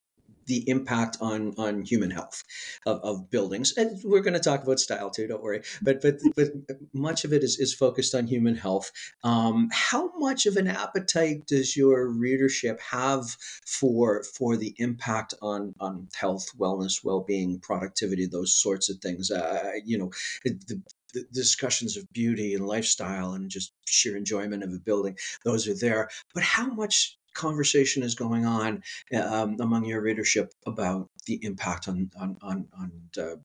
the 0.46 0.68
impact 0.70 1.18
on 1.22 1.54
on 1.58 1.84
human 1.84 2.12
health 2.12 2.44
of, 2.86 3.00
of 3.04 3.30
buildings. 3.30 3.74
And 3.78 4.00
we're 4.04 4.22
going 4.22 4.34
to 4.34 4.40
talk 4.40 4.64
about 4.64 4.80
style 4.80 5.10
too. 5.10 5.28
Don't 5.28 5.44
worry. 5.44 5.62
But 5.82 6.02
but 6.02 6.20
but 6.36 6.50
much 6.94 7.24
of 7.24 7.34
it 7.34 7.44
is 7.44 7.60
is 7.60 7.74
focused 7.74 8.16
on 8.16 8.28
human 8.28 8.56
health. 8.56 8.92
Um, 9.24 9.70
how 9.72 10.12
much 10.18 10.46
of 10.46 10.58
an 10.58 10.68
appetite 10.68 11.48
does 11.48 11.78
your 11.78 12.08
readership 12.08 12.80
have 12.82 13.26
for 13.66 14.24
for 14.24 14.58
the 14.58 14.76
impact 14.78 15.34
on 15.42 15.76
on 15.80 16.08
health, 16.14 16.48
wellness, 16.58 17.04
well 17.04 17.22
being, 17.22 17.60
productivity, 17.60 18.26
those 18.26 18.54
sorts 18.54 18.90
of 18.90 18.98
things? 18.98 19.32
Uh, 19.32 19.72
you 19.86 19.98
know, 19.98 20.12
the, 20.44 20.82
the 21.14 21.24
discussions 21.34 21.98
of 21.98 22.12
beauty 22.14 22.56
and 22.56 22.66
lifestyle 22.68 23.34
and 23.34 23.50
just 23.50 23.74
sheer 23.86 24.16
enjoyment 24.16 24.64
of 24.64 24.72
a 24.74 24.80
building, 24.80 25.18
those 25.44 25.68
are 25.68 25.78
there. 25.78 26.10
But 26.34 26.44
how 26.44 26.68
much 26.68 27.18
conversation 27.34 28.04
is 28.04 28.16
going 28.16 28.46
on 28.46 28.84
um, 29.16 29.58
among 29.60 29.86
your 29.86 30.02
readership 30.02 30.54
about 30.66 31.10
the 31.26 31.40
impact 31.44 31.88
on 31.88 32.10
on 32.20 32.38
on, 32.42 32.68
on 32.80 32.92
uh, 33.18 33.36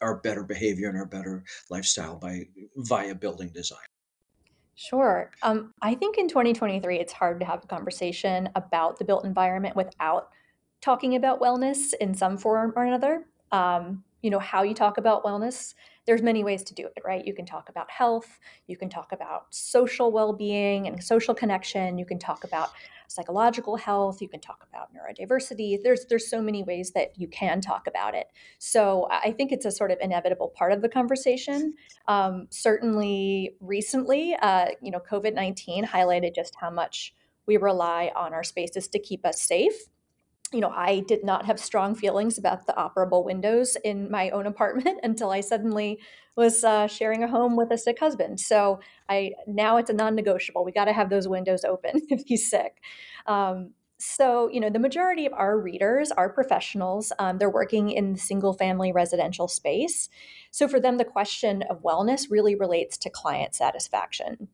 our 0.00 0.16
better 0.16 0.42
behavior 0.42 0.88
and 0.88 0.98
our 0.98 1.06
better 1.06 1.44
lifestyle 1.70 2.16
by 2.16 2.48
via 2.76 3.14
building 3.14 3.48
design? 3.48 3.78
Sure. 4.74 5.30
Um, 5.42 5.72
I 5.80 5.94
think 5.94 6.18
in 6.18 6.28
2023, 6.28 6.98
it's 6.98 7.12
hard 7.12 7.40
to 7.40 7.46
have 7.46 7.64
a 7.64 7.66
conversation 7.66 8.50
about 8.54 8.98
the 8.98 9.06
built 9.06 9.24
environment 9.24 9.74
without 9.74 10.28
talking 10.82 11.16
about 11.16 11.40
wellness 11.40 11.94
in 11.98 12.12
some 12.12 12.36
form 12.36 12.74
or 12.76 12.84
another. 12.84 13.24
Um, 13.52 14.04
you 14.20 14.28
know, 14.28 14.38
how 14.38 14.62
you 14.64 14.74
talk 14.74 14.98
about 14.98 15.24
wellness 15.24 15.74
there's 16.06 16.22
many 16.22 16.44
ways 16.44 16.62
to 16.64 16.74
do 16.74 16.86
it, 16.86 17.02
right? 17.04 17.24
You 17.26 17.34
can 17.34 17.46
talk 17.46 17.68
about 17.68 17.90
health, 17.90 18.38
you 18.66 18.76
can 18.76 18.88
talk 18.88 19.12
about 19.12 19.46
social 19.50 20.12
well-being 20.12 20.86
and 20.86 21.02
social 21.02 21.34
connection, 21.34 21.98
you 21.98 22.06
can 22.06 22.18
talk 22.18 22.44
about 22.44 22.70
psychological 23.08 23.76
health, 23.76 24.20
you 24.20 24.28
can 24.28 24.40
talk 24.40 24.66
about 24.68 24.88
neurodiversity. 24.92 25.78
There's 25.82 26.06
there's 26.06 26.28
so 26.28 26.40
many 26.42 26.62
ways 26.64 26.92
that 26.92 27.12
you 27.16 27.28
can 27.28 27.60
talk 27.60 27.86
about 27.86 28.14
it. 28.14 28.26
So 28.58 29.08
I 29.10 29.32
think 29.32 29.52
it's 29.52 29.64
a 29.64 29.70
sort 29.70 29.90
of 29.90 29.98
inevitable 30.00 30.52
part 30.56 30.72
of 30.72 30.82
the 30.82 30.88
conversation. 30.88 31.74
Um, 32.08 32.48
certainly, 32.50 33.52
recently, 33.60 34.36
uh, 34.40 34.66
you 34.82 34.90
know, 34.90 35.00
COVID 35.00 35.34
nineteen 35.34 35.84
highlighted 35.84 36.34
just 36.34 36.54
how 36.60 36.70
much 36.70 37.14
we 37.46 37.56
rely 37.56 38.10
on 38.16 38.34
our 38.34 38.42
spaces 38.42 38.88
to 38.88 38.98
keep 38.98 39.24
us 39.24 39.40
safe 39.40 39.88
you 40.52 40.60
know, 40.60 40.70
I 40.70 41.00
did 41.00 41.24
not 41.24 41.46
have 41.46 41.58
strong 41.58 41.94
feelings 41.94 42.38
about 42.38 42.66
the 42.66 42.72
operable 42.74 43.24
windows 43.24 43.76
in 43.84 44.10
my 44.10 44.30
own 44.30 44.46
apartment 44.46 45.00
until 45.02 45.30
I 45.30 45.40
suddenly 45.40 45.98
was 46.36 46.62
uh, 46.64 46.86
sharing 46.86 47.22
a 47.22 47.28
home 47.28 47.56
with 47.56 47.70
a 47.70 47.78
sick 47.78 47.98
husband. 47.98 48.40
So 48.40 48.80
I 49.08 49.32
now 49.46 49.76
it's 49.78 49.90
a 49.90 49.94
non-negotiable. 49.94 50.64
We 50.64 50.72
got 50.72 50.84
to 50.84 50.92
have 50.92 51.10
those 51.10 51.28
windows 51.28 51.64
open 51.64 51.92
if 52.08 52.22
he's 52.26 52.48
sick. 52.48 52.76
Um, 53.26 53.72
so 53.98 54.48
you 54.50 54.60
know, 54.60 54.68
the 54.68 54.78
majority 54.78 55.24
of 55.24 55.32
our 55.32 55.58
readers 55.58 56.12
are 56.12 56.28
professionals. 56.28 57.12
Um, 57.18 57.38
they're 57.38 57.50
working 57.50 57.90
in 57.90 58.16
single-family 58.16 58.92
residential 58.92 59.48
space. 59.48 60.10
So 60.50 60.68
for 60.68 60.78
them, 60.78 60.98
the 60.98 61.04
question 61.04 61.64
of 61.70 61.82
wellness 61.82 62.30
really 62.30 62.54
relates 62.54 62.98
to 62.98 63.10
client 63.10 63.54
satisfaction 63.54 64.48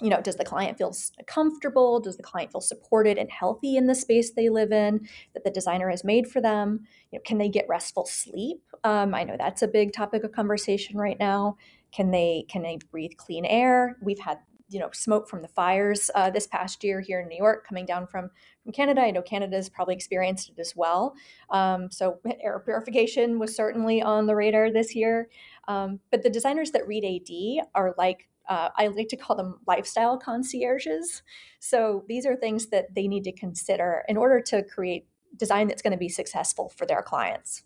you 0.00 0.08
know, 0.08 0.20
does 0.20 0.36
the 0.36 0.44
client 0.44 0.78
feel 0.78 0.94
comfortable? 1.26 2.00
Does 2.00 2.16
the 2.16 2.22
client 2.22 2.52
feel 2.52 2.60
supported 2.60 3.18
and 3.18 3.30
healthy 3.30 3.76
in 3.76 3.86
the 3.86 3.94
space 3.94 4.32
they 4.32 4.48
live 4.48 4.72
in 4.72 5.08
that 5.34 5.44
the 5.44 5.50
designer 5.50 5.90
has 5.90 6.04
made 6.04 6.26
for 6.26 6.40
them? 6.40 6.80
You 7.10 7.18
know, 7.18 7.22
can 7.24 7.38
they 7.38 7.48
get 7.48 7.66
restful 7.68 8.06
sleep? 8.06 8.62
Um, 8.82 9.14
I 9.14 9.24
know 9.24 9.36
that's 9.38 9.62
a 9.62 9.68
big 9.68 9.92
topic 9.92 10.24
of 10.24 10.32
conversation 10.32 10.98
right 10.98 11.18
now. 11.18 11.56
Can 11.92 12.10
they 12.10 12.44
can 12.48 12.62
they 12.62 12.78
breathe 12.90 13.12
clean 13.16 13.44
air? 13.44 13.96
We've 14.02 14.18
had 14.18 14.38
you 14.68 14.80
know 14.80 14.90
smoke 14.92 15.28
from 15.28 15.42
the 15.42 15.48
fires 15.48 16.10
uh, 16.14 16.30
this 16.30 16.46
past 16.46 16.82
year 16.82 17.00
here 17.00 17.20
in 17.20 17.28
New 17.28 17.36
York 17.36 17.66
coming 17.66 17.86
down 17.86 18.06
from 18.06 18.30
from 18.62 18.72
Canada. 18.72 19.02
I 19.02 19.10
know 19.10 19.22
Canada's 19.22 19.68
probably 19.68 19.94
experienced 19.94 20.50
it 20.50 20.58
as 20.58 20.74
well. 20.74 21.14
Um, 21.50 21.90
so 21.90 22.18
air 22.42 22.58
purification 22.58 23.38
was 23.38 23.54
certainly 23.54 24.02
on 24.02 24.26
the 24.26 24.34
radar 24.34 24.72
this 24.72 24.94
year. 24.94 25.28
Um, 25.68 26.00
but 26.10 26.22
the 26.22 26.30
designers 26.30 26.72
that 26.72 26.86
read 26.86 27.04
AD 27.04 27.66
are 27.74 27.94
like 27.96 28.28
uh, 28.48 28.68
I 28.76 28.88
like 28.88 29.08
to 29.08 29.16
call 29.16 29.36
them 29.36 29.60
lifestyle 29.66 30.18
concierges. 30.18 31.22
So 31.60 32.04
these 32.08 32.26
are 32.26 32.36
things 32.36 32.66
that 32.66 32.94
they 32.94 33.08
need 33.08 33.24
to 33.24 33.32
consider 33.32 34.02
in 34.08 34.16
order 34.16 34.40
to 34.42 34.62
create 34.62 35.06
design 35.36 35.68
that's 35.68 35.82
going 35.82 35.92
to 35.92 35.98
be 35.98 36.08
successful 36.08 36.72
for 36.76 36.86
their 36.86 37.02
clients. 37.02 37.64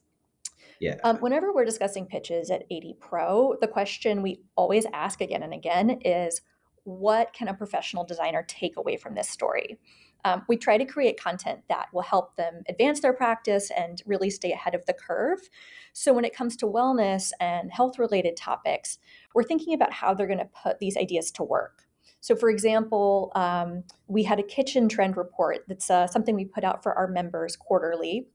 Yeah. 0.80 0.96
Um, 1.02 1.16
whenever 1.18 1.52
we're 1.52 1.64
discussing 1.64 2.06
pitches 2.06 2.50
at 2.50 2.62
AD 2.70 3.00
Pro, 3.00 3.56
the 3.60 3.66
question 3.66 4.22
we 4.22 4.40
always 4.56 4.86
ask 4.92 5.20
again 5.20 5.42
and 5.42 5.52
again 5.52 5.98
is 6.04 6.40
what 6.84 7.32
can 7.32 7.48
a 7.48 7.54
professional 7.54 8.04
designer 8.04 8.44
take 8.46 8.76
away 8.76 8.96
from 8.96 9.14
this 9.14 9.28
story? 9.28 9.78
Um, 10.24 10.42
we 10.48 10.56
try 10.56 10.78
to 10.78 10.84
create 10.84 11.20
content 11.20 11.60
that 11.68 11.88
will 11.92 12.02
help 12.02 12.36
them 12.36 12.62
advance 12.68 13.00
their 13.00 13.12
practice 13.12 13.70
and 13.76 14.02
really 14.04 14.30
stay 14.30 14.52
ahead 14.52 14.74
of 14.74 14.84
the 14.86 14.92
curve. 14.92 15.48
So, 15.92 16.12
when 16.12 16.24
it 16.24 16.34
comes 16.34 16.56
to 16.56 16.66
wellness 16.66 17.32
and 17.40 17.72
health 17.72 17.98
related 17.98 18.36
topics, 18.36 18.98
we're 19.34 19.44
thinking 19.44 19.74
about 19.74 19.92
how 19.92 20.14
they're 20.14 20.26
going 20.26 20.38
to 20.38 20.44
put 20.62 20.78
these 20.78 20.96
ideas 20.96 21.30
to 21.32 21.44
work. 21.44 21.84
So, 22.20 22.34
for 22.34 22.50
example, 22.50 23.30
um, 23.34 23.84
we 24.06 24.24
had 24.24 24.40
a 24.40 24.42
kitchen 24.42 24.88
trend 24.88 25.16
report 25.16 25.64
that's 25.68 25.90
uh, 25.90 26.06
something 26.06 26.34
we 26.34 26.44
put 26.44 26.64
out 26.64 26.82
for 26.82 26.94
our 26.94 27.06
members 27.06 27.56
quarterly. 27.56 28.28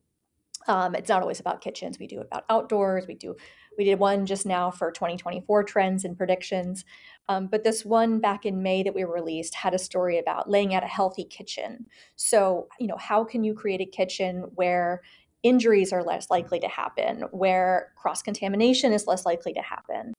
Um, 0.67 0.95
it's 0.95 1.09
not 1.09 1.21
always 1.21 1.41
about 1.41 1.61
kitchens. 1.61 1.99
We 1.99 2.07
do 2.07 2.21
about 2.21 2.45
outdoors. 2.49 3.05
We 3.07 3.15
do 3.15 3.35
we 3.77 3.83
did 3.83 3.99
one 3.99 4.25
just 4.25 4.45
now 4.45 4.71
for 4.71 4.91
2024 4.91 5.63
trends 5.63 6.05
and 6.05 6.17
predictions. 6.17 6.85
Um, 7.29 7.47
but 7.47 7.63
this 7.63 7.85
one 7.85 8.19
back 8.19 8.45
in 8.45 8.61
May 8.61 8.83
that 8.83 8.95
we 8.95 9.03
released 9.03 9.55
had 9.55 9.73
a 9.73 9.79
story 9.79 10.19
about 10.19 10.49
laying 10.49 10.75
out 10.75 10.83
a 10.83 10.87
healthy 10.87 11.23
kitchen. 11.23 11.85
So, 12.15 12.67
you 12.79 12.87
know, 12.87 12.97
how 12.97 13.23
can 13.23 13.43
you 13.43 13.53
create 13.53 13.81
a 13.81 13.85
kitchen 13.85 14.45
where 14.55 15.01
injuries 15.41 15.91
are 15.91 16.03
less 16.03 16.29
likely 16.29 16.59
to 16.59 16.67
happen, 16.67 17.21
where 17.31 17.91
cross 17.97 18.21
contamination 18.21 18.93
is 18.93 19.07
less 19.07 19.25
likely 19.25 19.53
to 19.53 19.61
happen? 19.61 20.13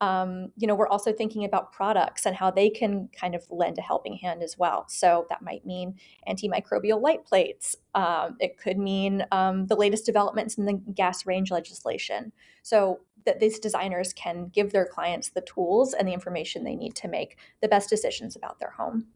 Um, 0.00 0.52
you 0.56 0.66
know, 0.66 0.74
we're 0.74 0.88
also 0.88 1.12
thinking 1.12 1.44
about 1.44 1.72
products 1.72 2.26
and 2.26 2.36
how 2.36 2.50
they 2.50 2.68
can 2.68 3.08
kind 3.18 3.34
of 3.34 3.44
lend 3.50 3.78
a 3.78 3.82
helping 3.82 4.16
hand 4.16 4.42
as 4.42 4.58
well. 4.58 4.86
So 4.88 5.26
that 5.30 5.42
might 5.42 5.64
mean 5.64 5.94
antimicrobial 6.28 7.00
light 7.00 7.24
plates. 7.24 7.76
Um, 7.94 8.36
it 8.40 8.58
could 8.58 8.76
mean 8.76 9.24
um, 9.32 9.66
the 9.66 9.76
latest 9.76 10.04
developments 10.04 10.58
in 10.58 10.66
the 10.66 10.74
gas 10.74 11.26
range 11.26 11.50
legislation. 11.50 12.32
So 12.62 13.00
that 13.24 13.40
these 13.40 13.58
designers 13.58 14.12
can 14.12 14.50
give 14.52 14.72
their 14.72 14.86
clients 14.86 15.30
the 15.30 15.40
tools 15.40 15.94
and 15.94 16.06
the 16.06 16.12
information 16.12 16.64
they 16.64 16.76
need 16.76 16.94
to 16.96 17.08
make 17.08 17.38
the 17.62 17.68
best 17.68 17.88
decisions 17.88 18.36
about 18.36 18.58
their 18.58 18.70
home. 18.70 19.06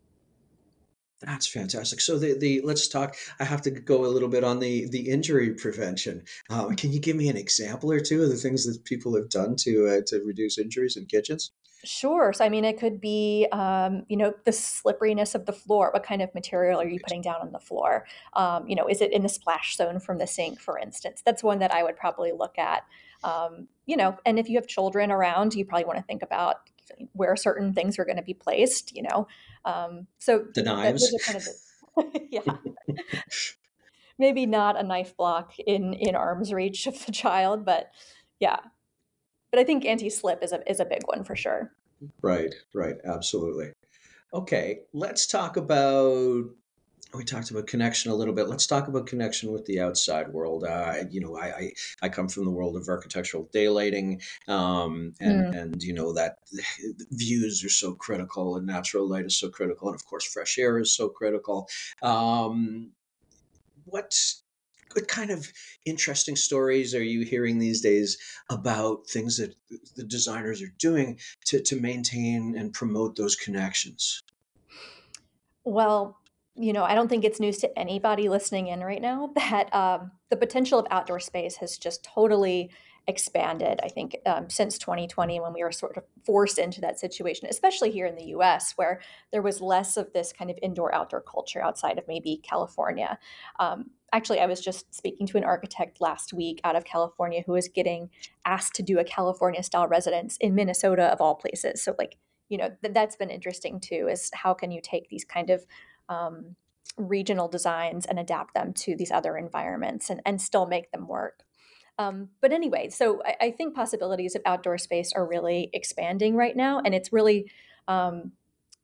That's 1.20 1.48
fantastic. 1.48 2.00
So 2.00 2.16
the, 2.18 2.34
the 2.38 2.60
let's 2.62 2.86
talk. 2.86 3.16
I 3.40 3.44
have 3.44 3.62
to 3.62 3.70
go 3.70 4.04
a 4.04 4.06
little 4.06 4.28
bit 4.28 4.44
on 4.44 4.60
the 4.60 4.86
the 4.88 5.08
injury 5.08 5.52
prevention. 5.52 6.22
Uh, 6.48 6.68
can 6.76 6.92
you 6.92 7.00
give 7.00 7.16
me 7.16 7.28
an 7.28 7.36
example 7.36 7.90
or 7.90 7.98
two 7.98 8.22
of 8.22 8.28
the 8.28 8.36
things 8.36 8.64
that 8.66 8.84
people 8.84 9.16
have 9.16 9.28
done 9.28 9.56
to 9.60 9.88
uh, 9.88 10.00
to 10.06 10.22
reduce 10.24 10.58
injuries 10.58 10.96
in 10.96 11.06
kitchens? 11.06 11.50
Sure. 11.84 12.32
So 12.32 12.44
I 12.44 12.48
mean, 12.48 12.64
it 12.64 12.78
could 12.78 13.00
be 13.00 13.48
um, 13.50 14.04
you 14.08 14.16
know 14.16 14.32
the 14.44 14.52
slipperiness 14.52 15.34
of 15.34 15.46
the 15.46 15.52
floor. 15.52 15.90
What 15.92 16.04
kind 16.04 16.22
of 16.22 16.32
material 16.34 16.80
are 16.80 16.88
you 16.88 17.00
putting 17.00 17.22
down 17.22 17.40
on 17.40 17.50
the 17.50 17.58
floor? 17.58 18.06
Um, 18.34 18.68
you 18.68 18.76
know, 18.76 18.86
is 18.86 19.00
it 19.00 19.12
in 19.12 19.22
the 19.22 19.28
splash 19.28 19.76
zone 19.76 19.98
from 19.98 20.18
the 20.18 20.26
sink, 20.26 20.60
for 20.60 20.78
instance? 20.78 21.22
That's 21.26 21.42
one 21.42 21.58
that 21.58 21.72
I 21.72 21.82
would 21.82 21.96
probably 21.96 22.30
look 22.30 22.58
at. 22.58 22.84
Um, 23.24 23.66
you 23.86 23.96
know, 23.96 24.16
and 24.24 24.38
if 24.38 24.48
you 24.48 24.56
have 24.56 24.68
children 24.68 25.10
around, 25.10 25.54
you 25.54 25.64
probably 25.64 25.84
want 25.84 25.98
to 25.98 26.04
think 26.04 26.22
about 26.22 26.58
where 27.12 27.36
certain 27.36 27.72
things 27.72 27.98
are 27.98 28.04
going 28.04 28.16
to 28.16 28.22
be 28.22 28.34
placed. 28.34 28.94
You 28.96 29.02
know, 29.02 29.28
um, 29.64 30.06
so 30.18 30.44
the 30.54 30.62
knives. 30.62 31.14
Kind 31.24 31.38
of 31.38 31.46
yeah. 32.30 32.40
Maybe 34.18 34.46
not 34.46 34.78
a 34.78 34.82
knife 34.82 35.16
block 35.16 35.58
in 35.58 35.94
in 35.94 36.16
arm's 36.16 36.52
reach 36.52 36.86
of 36.86 37.06
the 37.06 37.12
child, 37.12 37.64
but 37.64 37.90
yeah. 38.40 38.58
But 39.50 39.60
I 39.60 39.64
think 39.64 39.84
anti-slip 39.84 40.42
is 40.42 40.52
a 40.52 40.68
is 40.70 40.80
a 40.80 40.84
big 40.84 41.02
one 41.06 41.24
for 41.24 41.36
sure. 41.36 41.72
Right, 42.22 42.54
right, 42.74 42.96
absolutely. 43.04 43.72
Okay, 44.32 44.80
let's 44.92 45.26
talk 45.26 45.56
about 45.56 46.44
we 47.14 47.24
talked 47.24 47.50
about 47.50 47.66
connection 47.66 48.10
a 48.10 48.14
little 48.14 48.34
bit. 48.34 48.48
Let's 48.48 48.66
talk 48.66 48.88
about 48.88 49.06
connection 49.06 49.50
with 49.50 49.64
the 49.64 49.80
outside 49.80 50.28
world. 50.28 50.64
Uh, 50.64 51.04
you 51.10 51.20
know, 51.20 51.36
I, 51.36 51.46
I, 51.46 51.72
I 52.02 52.08
come 52.08 52.28
from 52.28 52.44
the 52.44 52.50
world 52.50 52.76
of 52.76 52.88
architectural 52.88 53.48
daylighting, 53.54 54.22
um, 54.46 55.14
and 55.20 55.54
mm. 55.54 55.58
and 55.58 55.82
you 55.82 55.94
know 55.94 56.12
that 56.12 56.38
views 57.10 57.64
are 57.64 57.70
so 57.70 57.94
critical, 57.94 58.56
and 58.56 58.66
natural 58.66 59.08
light 59.08 59.24
is 59.24 59.38
so 59.38 59.48
critical, 59.48 59.88
and 59.88 59.94
of 59.94 60.04
course 60.04 60.24
fresh 60.24 60.58
air 60.58 60.78
is 60.78 60.94
so 60.94 61.08
critical. 61.08 61.68
Um, 62.02 62.90
what 63.86 64.14
what 64.94 65.08
kind 65.08 65.30
of 65.30 65.50
interesting 65.86 66.36
stories 66.36 66.94
are 66.94 67.02
you 67.02 67.24
hearing 67.24 67.58
these 67.58 67.80
days 67.80 68.18
about 68.50 69.06
things 69.06 69.36
that 69.38 69.54
the 69.96 70.04
designers 70.04 70.60
are 70.62 70.74
doing 70.78 71.18
to 71.46 71.60
to 71.62 71.80
maintain 71.80 72.54
and 72.54 72.74
promote 72.74 73.16
those 73.16 73.34
connections? 73.34 74.22
Well, 75.64 76.18
you 76.58 76.72
know, 76.72 76.84
I 76.84 76.94
don't 76.94 77.08
think 77.08 77.24
it's 77.24 77.40
news 77.40 77.58
to 77.58 77.78
anybody 77.78 78.28
listening 78.28 78.68
in 78.68 78.80
right 78.80 79.00
now 79.00 79.30
that 79.36 79.74
um, 79.74 80.10
the 80.30 80.36
potential 80.36 80.78
of 80.78 80.86
outdoor 80.90 81.20
space 81.20 81.56
has 81.56 81.78
just 81.78 82.04
totally 82.04 82.70
expanded. 83.06 83.80
I 83.82 83.88
think 83.88 84.18
um, 84.26 84.50
since 84.50 84.76
2020, 84.76 85.40
when 85.40 85.54
we 85.54 85.62
were 85.62 85.72
sort 85.72 85.96
of 85.96 86.04
forced 86.26 86.58
into 86.58 86.82
that 86.82 87.00
situation, 87.00 87.48
especially 87.48 87.90
here 87.90 88.06
in 88.06 88.14
the 88.14 88.26
US, 88.36 88.74
where 88.76 89.00
there 89.32 89.40
was 89.40 89.62
less 89.62 89.96
of 89.96 90.12
this 90.12 90.30
kind 90.30 90.50
of 90.50 90.58
indoor 90.62 90.94
outdoor 90.94 91.22
culture 91.22 91.62
outside 91.62 91.96
of 91.98 92.04
maybe 92.06 92.42
California. 92.46 93.18
Um, 93.58 93.92
actually, 94.12 94.40
I 94.40 94.46
was 94.46 94.60
just 94.60 94.94
speaking 94.94 95.26
to 95.28 95.38
an 95.38 95.44
architect 95.44 96.02
last 96.02 96.34
week 96.34 96.60
out 96.64 96.76
of 96.76 96.84
California 96.84 97.42
who 97.46 97.52
was 97.52 97.68
getting 97.68 98.10
asked 98.44 98.74
to 98.74 98.82
do 98.82 98.98
a 98.98 99.04
California 99.04 99.62
style 99.62 99.88
residence 99.88 100.36
in 100.38 100.54
Minnesota, 100.54 101.04
of 101.04 101.22
all 101.22 101.34
places. 101.34 101.82
So, 101.82 101.94
like, 101.98 102.18
you 102.50 102.58
know, 102.58 102.68
th- 102.82 102.92
that's 102.92 103.16
been 103.16 103.30
interesting 103.30 103.80
too 103.80 104.08
is 104.10 104.30
how 104.34 104.52
can 104.52 104.70
you 104.70 104.80
take 104.82 105.08
these 105.08 105.24
kind 105.24 105.48
of 105.48 105.64
um, 106.08 106.56
regional 106.96 107.48
designs 107.48 108.06
and 108.06 108.18
adapt 108.18 108.54
them 108.54 108.72
to 108.72 108.96
these 108.96 109.10
other 109.10 109.36
environments 109.36 110.10
and, 110.10 110.20
and 110.26 110.40
still 110.40 110.66
make 110.66 110.90
them 110.90 111.06
work. 111.06 111.44
Um, 111.98 112.28
but 112.40 112.52
anyway, 112.52 112.90
so 112.90 113.22
I, 113.24 113.46
I, 113.46 113.50
think 113.50 113.74
possibilities 113.74 114.36
of 114.36 114.42
outdoor 114.46 114.78
space 114.78 115.12
are 115.12 115.26
really 115.26 115.68
expanding 115.72 116.36
right 116.36 116.56
now, 116.56 116.80
and 116.84 116.94
it's 116.94 117.12
really, 117.12 117.50
um, 117.88 118.30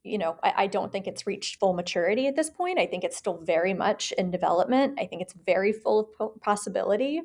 you 0.02 0.18
know, 0.18 0.36
I, 0.42 0.52
I, 0.56 0.66
don't 0.66 0.90
think 0.90 1.06
it's 1.06 1.24
reached 1.24 1.60
full 1.60 1.74
maturity 1.74 2.26
at 2.26 2.34
this 2.34 2.50
point. 2.50 2.80
I 2.80 2.86
think 2.86 3.04
it's 3.04 3.16
still 3.16 3.38
very 3.38 3.72
much 3.72 4.10
in 4.18 4.32
development. 4.32 4.98
I 4.98 5.06
think 5.06 5.22
it's 5.22 5.34
very 5.46 5.72
full 5.72 6.10
of 6.18 6.40
possibility. 6.40 7.22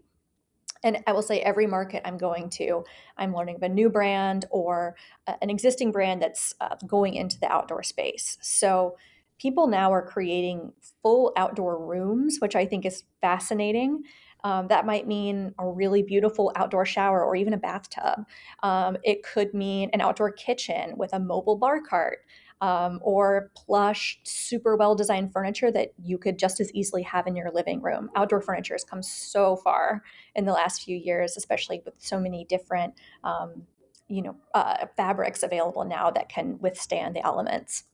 And 0.84 1.04
I 1.08 1.12
will 1.12 1.24
say, 1.24 1.42
every 1.42 1.66
market 1.66 2.04
I'm 2.06 2.18
going 2.18 2.52
to, 2.52 2.86
I'm 3.18 3.36
learning 3.36 3.56
of 3.56 3.64
a 3.64 3.70
new 3.70 3.90
brand 3.90 4.46
or 4.52 4.96
uh, 5.28 5.34
an 5.42 5.50
existing 5.50 5.92
brand 5.92 6.22
that's 6.22 6.54
uh, 6.62 6.76
going 6.88 7.16
into 7.16 7.40
the 7.40 7.52
outdoor 7.52 7.84
space. 7.84 8.38
So 8.42 8.96
people 9.40 9.68
now 9.68 9.92
are 9.92 10.06
creating 10.06 10.74
full 11.02 11.34
outdoor 11.38 11.84
rooms, 11.84 12.38
which 12.40 12.56
I 12.56 12.66
think 12.66 12.86
is 12.86 13.04
fascinating. 13.22 14.04
Um, 14.44 14.68
that 14.68 14.86
might 14.86 15.08
mean 15.08 15.54
a 15.60 15.68
really 15.68 16.02
beautiful 16.02 16.52
outdoor 16.56 16.86
shower 16.86 17.24
or 17.24 17.36
even 17.36 17.54
a 17.54 17.58
bathtub. 17.58 18.26
Um, 18.64 18.98
it 19.04 19.24
could 19.24 19.54
mean 19.54 19.90
an 19.92 20.02
outdoor 20.02 20.32
kitchen 20.32 20.94
with 20.98 21.14
a 21.14 21.20
mobile 21.20 21.58
bar 21.58 21.82
cart. 21.82 22.20
Um, 22.62 23.00
or 23.02 23.52
plush, 23.56 24.20
super 24.24 24.76
well 24.76 24.94
designed 24.94 25.32
furniture 25.32 25.72
that 25.72 25.94
you 26.04 26.18
could 26.18 26.38
just 26.38 26.60
as 26.60 26.70
easily 26.74 27.04
have 27.04 27.26
in 27.26 27.34
your 27.34 27.52
living 27.52 27.82
room. 27.82 28.10
Outdoor 28.18 28.42
furniture 28.42 28.74
has 28.74 28.84
come 28.84 29.02
so 29.02 29.56
far 29.56 30.04
in 30.36 30.44
the 30.44 30.52
last 30.52 30.84
few 30.84 30.98
years, 30.98 31.38
especially 31.38 31.82
with 31.86 31.96
so 32.00 32.20
many 32.20 32.44
different, 32.44 32.96
um, 33.24 33.64
you 34.10 34.22
know, 34.22 34.36
uh, 34.54 34.88
fabrics 34.98 35.42
available 35.42 35.86
now 35.86 36.12
that 36.12 36.28
can 36.28 36.60
withstand 36.60 37.16
the 37.16 37.26
elements. 37.26 37.86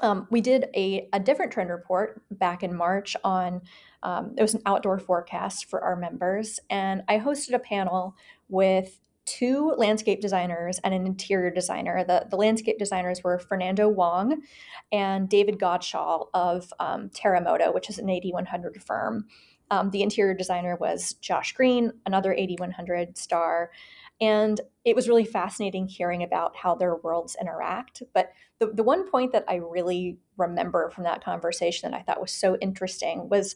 Um, 0.00 0.26
we 0.30 0.40
did 0.40 0.66
a, 0.74 1.08
a 1.12 1.20
different 1.20 1.52
trend 1.52 1.70
report 1.70 2.22
back 2.30 2.62
in 2.62 2.74
March 2.74 3.16
on 3.24 3.62
um, 4.02 4.34
it 4.38 4.42
was 4.42 4.54
an 4.54 4.62
outdoor 4.64 4.98
forecast 4.98 5.66
for 5.68 5.82
our 5.82 5.96
members, 5.96 6.60
and 6.70 7.02
I 7.08 7.18
hosted 7.18 7.54
a 7.54 7.58
panel 7.58 8.16
with 8.48 9.00
two 9.28 9.74
landscape 9.76 10.20
designers 10.20 10.78
and 10.84 10.94
an 10.94 11.06
interior 11.06 11.50
designer. 11.50 12.02
The, 12.02 12.26
the 12.30 12.36
landscape 12.36 12.78
designers 12.78 13.22
were 13.22 13.38
Fernando 13.38 13.88
Wong 13.88 14.42
and 14.90 15.28
David 15.28 15.58
Godshall 15.58 16.28
of 16.32 16.72
um, 16.80 17.10
Terremoto, 17.10 17.74
which 17.74 17.90
is 17.90 17.98
an 17.98 18.06
AD100 18.06 18.82
firm. 18.82 19.26
Um, 19.70 19.90
the 19.90 20.02
interior 20.02 20.32
designer 20.32 20.76
was 20.76 21.12
Josh 21.14 21.52
Greene, 21.52 21.92
another 22.06 22.34
AD100 22.34 23.18
star. 23.18 23.70
And 24.20 24.60
it 24.84 24.96
was 24.96 25.08
really 25.08 25.24
fascinating 25.24 25.86
hearing 25.86 26.22
about 26.22 26.56
how 26.56 26.74
their 26.74 26.96
worlds 26.96 27.36
interact. 27.40 28.02
But 28.12 28.32
the, 28.58 28.66
the 28.66 28.82
one 28.82 29.08
point 29.10 29.32
that 29.32 29.44
I 29.46 29.56
really 29.56 30.18
remember 30.36 30.90
from 30.90 31.04
that 31.04 31.24
conversation 31.24 31.90
that 31.90 31.96
I 31.96 32.02
thought 32.02 32.20
was 32.20 32.32
so 32.32 32.56
interesting 32.56 33.28
was 33.28 33.54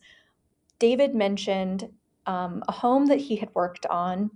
David 0.78 1.14
mentioned 1.14 1.90
um, 2.26 2.62
a 2.68 2.72
home 2.72 3.06
that 3.06 3.20
he 3.20 3.36
had 3.36 3.50
worked 3.54 3.86
on 3.86 4.30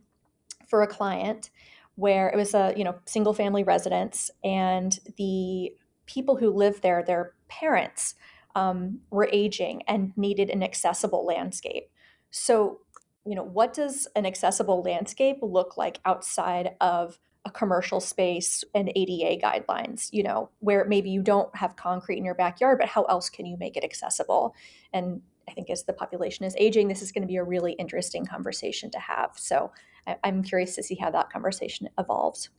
for 0.69 0.83
a 0.83 0.87
client 0.87 1.51
where 1.95 2.29
it 2.29 2.37
was 2.37 2.55
a 2.55 2.73
you 2.77 2.85
know 2.85 2.95
single 3.07 3.33
family 3.33 3.63
residence 3.63 4.31
and 4.45 4.99
the 5.17 5.73
people 6.07 6.37
who 6.37 6.51
lived 6.51 6.83
there 6.83 7.03
their 7.03 7.33
parents 7.49 8.15
um, 8.55 9.01
were 9.11 9.29
aging 9.33 9.83
and 9.87 10.13
needed 10.17 10.51
an 10.51 10.63
accessible 10.63 11.25
landscape 11.25 11.89
so 12.31 12.81
you 13.27 13.35
know 13.35 13.45
what 13.45 13.73
does 13.73 14.07
an 14.17 14.27
accessible 14.27 14.83
landscape 14.83 15.39
look 15.43 15.77
like 15.77 15.99
outside 16.05 16.75
of 16.81 17.19
a 17.45 17.51
commercial 17.51 18.01
space 18.01 18.65
and 18.75 18.91
ADA 18.95 19.41
guidelines 19.45 20.09
you 20.13 20.23
know 20.23 20.51
where 20.61 20.85
maybe 20.85 21.11
you 21.11 21.23
don't 21.23 21.55
have 21.57 21.77
concrete 21.77 22.19
in 22.19 22.25
your 22.25 22.35
backyard 22.35 22.79
but 22.79 22.89
how 22.89 23.05
else 23.05 23.29
can 23.29 23.47
you 23.47 23.57
make 23.59 23.77
it 23.77 23.85
accessible 23.85 24.55
and 24.93 25.23
I 25.49 25.53
think 25.53 25.71
as 25.71 25.85
the 25.85 25.93
population 25.93 26.45
is 26.45 26.57
aging, 26.59 26.89
this 26.89 27.03
is 27.03 27.13
going 27.13 27.23
to 27.23 27.29
be 27.29 27.37
a 27.37 27.45
really 27.45 27.73
interesting 27.75 28.27
conversation 28.27 28.91
to 28.91 28.99
have. 28.99 29.31
So 29.37 29.71
I, 30.07 30.17
am 30.25 30.43
curious 30.43 30.75
to 30.77 30.83
see 30.83 30.97
how 30.97 31.11
that 31.11 31.31
conversation 31.31 31.89
evolves. 31.99 32.51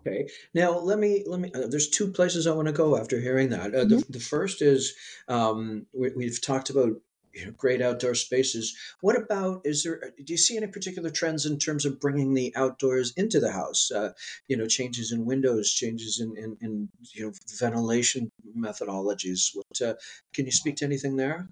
Okay. 0.00 0.28
Now 0.52 0.78
let 0.78 0.98
me 0.98 1.22
let 1.26 1.38
me. 1.38 1.50
Uh, 1.54 1.68
there's 1.68 1.88
two 1.88 2.08
places 2.08 2.46
I 2.46 2.52
want 2.52 2.66
to 2.66 2.72
go 2.72 2.96
after 2.96 3.20
hearing 3.20 3.50
that. 3.50 3.74
Uh, 3.74 3.84
mm-hmm. 3.84 3.98
the, 3.98 4.04
the 4.10 4.20
first 4.20 4.60
is 4.60 4.94
um, 5.28 5.86
we, 5.92 6.24
have 6.24 6.40
talked 6.40 6.70
about 6.70 6.94
great 7.56 7.82
outdoor 7.82 8.14
spaces. 8.14 8.76
What 9.00 9.16
about 9.16 9.62
is 9.64 9.82
there? 9.82 10.12
Do 10.16 10.32
you 10.32 10.36
see 10.36 10.56
any 10.56 10.66
particular 10.66 11.10
trends 11.10 11.46
in 11.46 11.58
terms 11.58 11.84
of 11.84 12.00
bringing 12.00 12.34
the 12.34 12.52
outdoors 12.56 13.12
into 13.16 13.40
the 13.40 13.52
house? 13.52 13.90
Uh, 13.90 14.12
you 14.48 14.56
know, 14.56 14.66
changes 14.66 15.12
in 15.12 15.24
windows, 15.24 15.72
changes 15.72 16.20
in 16.20 16.36
in, 16.36 16.56
in 16.60 16.88
you 17.14 17.26
know 17.26 17.32
ventilation 17.58 18.30
methodologies. 18.56 19.50
What 19.54 19.80
uh, 19.80 19.94
can 20.34 20.46
you 20.46 20.52
speak 20.52 20.76
to 20.76 20.84
anything 20.84 21.16
there? 21.16 21.48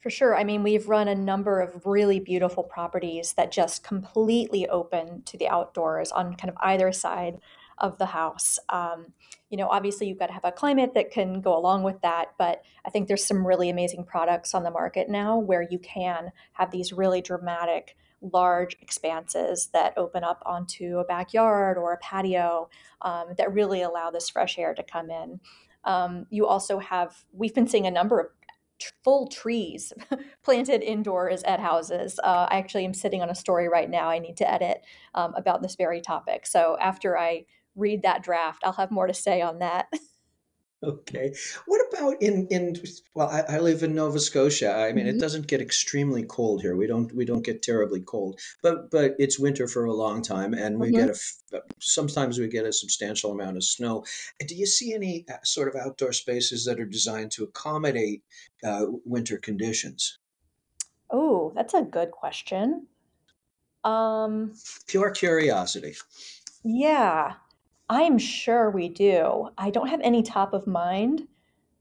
For 0.00 0.08
sure. 0.08 0.34
I 0.34 0.44
mean, 0.44 0.62
we've 0.62 0.88
run 0.88 1.08
a 1.08 1.14
number 1.14 1.60
of 1.60 1.84
really 1.84 2.20
beautiful 2.20 2.62
properties 2.62 3.34
that 3.34 3.52
just 3.52 3.84
completely 3.84 4.66
open 4.66 5.22
to 5.24 5.36
the 5.36 5.46
outdoors 5.46 6.10
on 6.10 6.36
kind 6.36 6.48
of 6.48 6.56
either 6.62 6.90
side 6.90 7.38
of 7.80 7.98
the 7.98 8.06
house. 8.06 8.58
Um, 8.68 9.12
you 9.48 9.56
know, 9.56 9.68
obviously, 9.68 10.06
you've 10.06 10.18
got 10.18 10.26
to 10.26 10.32
have 10.32 10.44
a 10.44 10.52
climate 10.52 10.94
that 10.94 11.10
can 11.10 11.40
go 11.40 11.56
along 11.56 11.82
with 11.82 12.00
that, 12.02 12.34
but 12.38 12.62
I 12.84 12.90
think 12.90 13.08
there's 13.08 13.26
some 13.26 13.46
really 13.46 13.68
amazing 13.68 14.04
products 14.04 14.54
on 14.54 14.62
the 14.62 14.70
market 14.70 15.08
now 15.08 15.38
where 15.38 15.62
you 15.62 15.78
can 15.78 16.30
have 16.52 16.70
these 16.70 16.92
really 16.92 17.20
dramatic, 17.20 17.96
large 18.20 18.76
expanses 18.80 19.70
that 19.72 19.94
open 19.96 20.22
up 20.22 20.42
onto 20.46 20.98
a 20.98 21.04
backyard 21.04 21.78
or 21.78 21.92
a 21.92 21.98
patio 21.98 22.68
um, 23.02 23.34
that 23.38 23.52
really 23.52 23.82
allow 23.82 24.10
this 24.10 24.28
fresh 24.28 24.58
air 24.58 24.74
to 24.74 24.82
come 24.82 25.10
in. 25.10 25.40
Um, 25.84 26.26
you 26.30 26.46
also 26.46 26.78
have, 26.78 27.24
we've 27.32 27.54
been 27.54 27.66
seeing 27.66 27.86
a 27.86 27.90
number 27.90 28.20
of 28.20 28.26
full 29.04 29.26
trees 29.28 29.92
planted 30.42 30.82
indoors 30.82 31.42
at 31.42 31.60
houses. 31.60 32.18
Uh, 32.22 32.46
I 32.50 32.58
actually 32.58 32.84
am 32.84 32.94
sitting 32.94 33.22
on 33.22 33.30
a 33.30 33.34
story 33.34 33.68
right 33.68 33.88
now 33.88 34.08
I 34.08 34.18
need 34.18 34.36
to 34.38 34.50
edit 34.50 34.82
um, 35.14 35.34
about 35.36 35.62
this 35.62 35.76
very 35.76 36.00
topic. 36.00 36.46
So 36.46 36.76
after 36.80 37.18
I 37.18 37.44
read 37.76 38.02
that 38.02 38.22
draft, 38.22 38.62
I'll 38.64 38.72
have 38.72 38.90
more 38.90 39.06
to 39.06 39.14
say 39.14 39.40
on 39.40 39.58
that. 39.60 39.88
Okay. 40.82 41.34
What 41.66 41.86
about 41.92 42.22
in 42.22 42.46
in 42.46 42.74
well, 43.12 43.28
I, 43.28 43.56
I 43.56 43.58
live 43.58 43.82
in 43.82 43.94
Nova 43.94 44.18
Scotia. 44.18 44.74
I 44.74 44.92
mean, 44.92 45.04
mm-hmm. 45.04 45.16
it 45.16 45.20
doesn't 45.20 45.46
get 45.46 45.60
extremely 45.60 46.22
cold 46.22 46.62
here. 46.62 46.74
We 46.74 46.86
don't 46.86 47.14
we 47.14 47.26
don't 47.26 47.44
get 47.44 47.62
terribly 47.62 48.00
cold, 48.00 48.40
but 48.62 48.90
but 48.90 49.14
it's 49.18 49.38
winter 49.38 49.68
for 49.68 49.84
a 49.84 49.92
long 49.92 50.22
time, 50.22 50.54
and 50.54 50.80
we 50.80 50.90
mm-hmm. 50.90 51.08
get 51.08 51.16
a 51.52 51.62
sometimes 51.80 52.38
we 52.38 52.48
get 52.48 52.64
a 52.64 52.72
substantial 52.72 53.30
amount 53.30 53.58
of 53.58 53.64
snow. 53.64 54.04
Do 54.46 54.54
you 54.54 54.64
see 54.64 54.94
any 54.94 55.26
uh, 55.30 55.36
sort 55.44 55.68
of 55.68 55.76
outdoor 55.76 56.14
spaces 56.14 56.64
that 56.64 56.80
are 56.80 56.86
designed 56.86 57.32
to 57.32 57.44
accommodate 57.44 58.22
uh, 58.64 58.86
winter 59.04 59.36
conditions? 59.36 60.18
Oh, 61.10 61.52
that's 61.54 61.74
a 61.74 61.82
good 61.82 62.10
question. 62.10 62.86
Um, 63.84 64.54
Pure 64.86 65.10
curiosity. 65.10 65.94
Yeah. 66.64 67.34
I'm 67.90 68.18
sure 68.18 68.70
we 68.70 68.88
do. 68.88 69.50
I 69.58 69.70
don't 69.70 69.88
have 69.88 70.00
any 70.02 70.22
top 70.22 70.54
of 70.54 70.68
mind, 70.68 71.26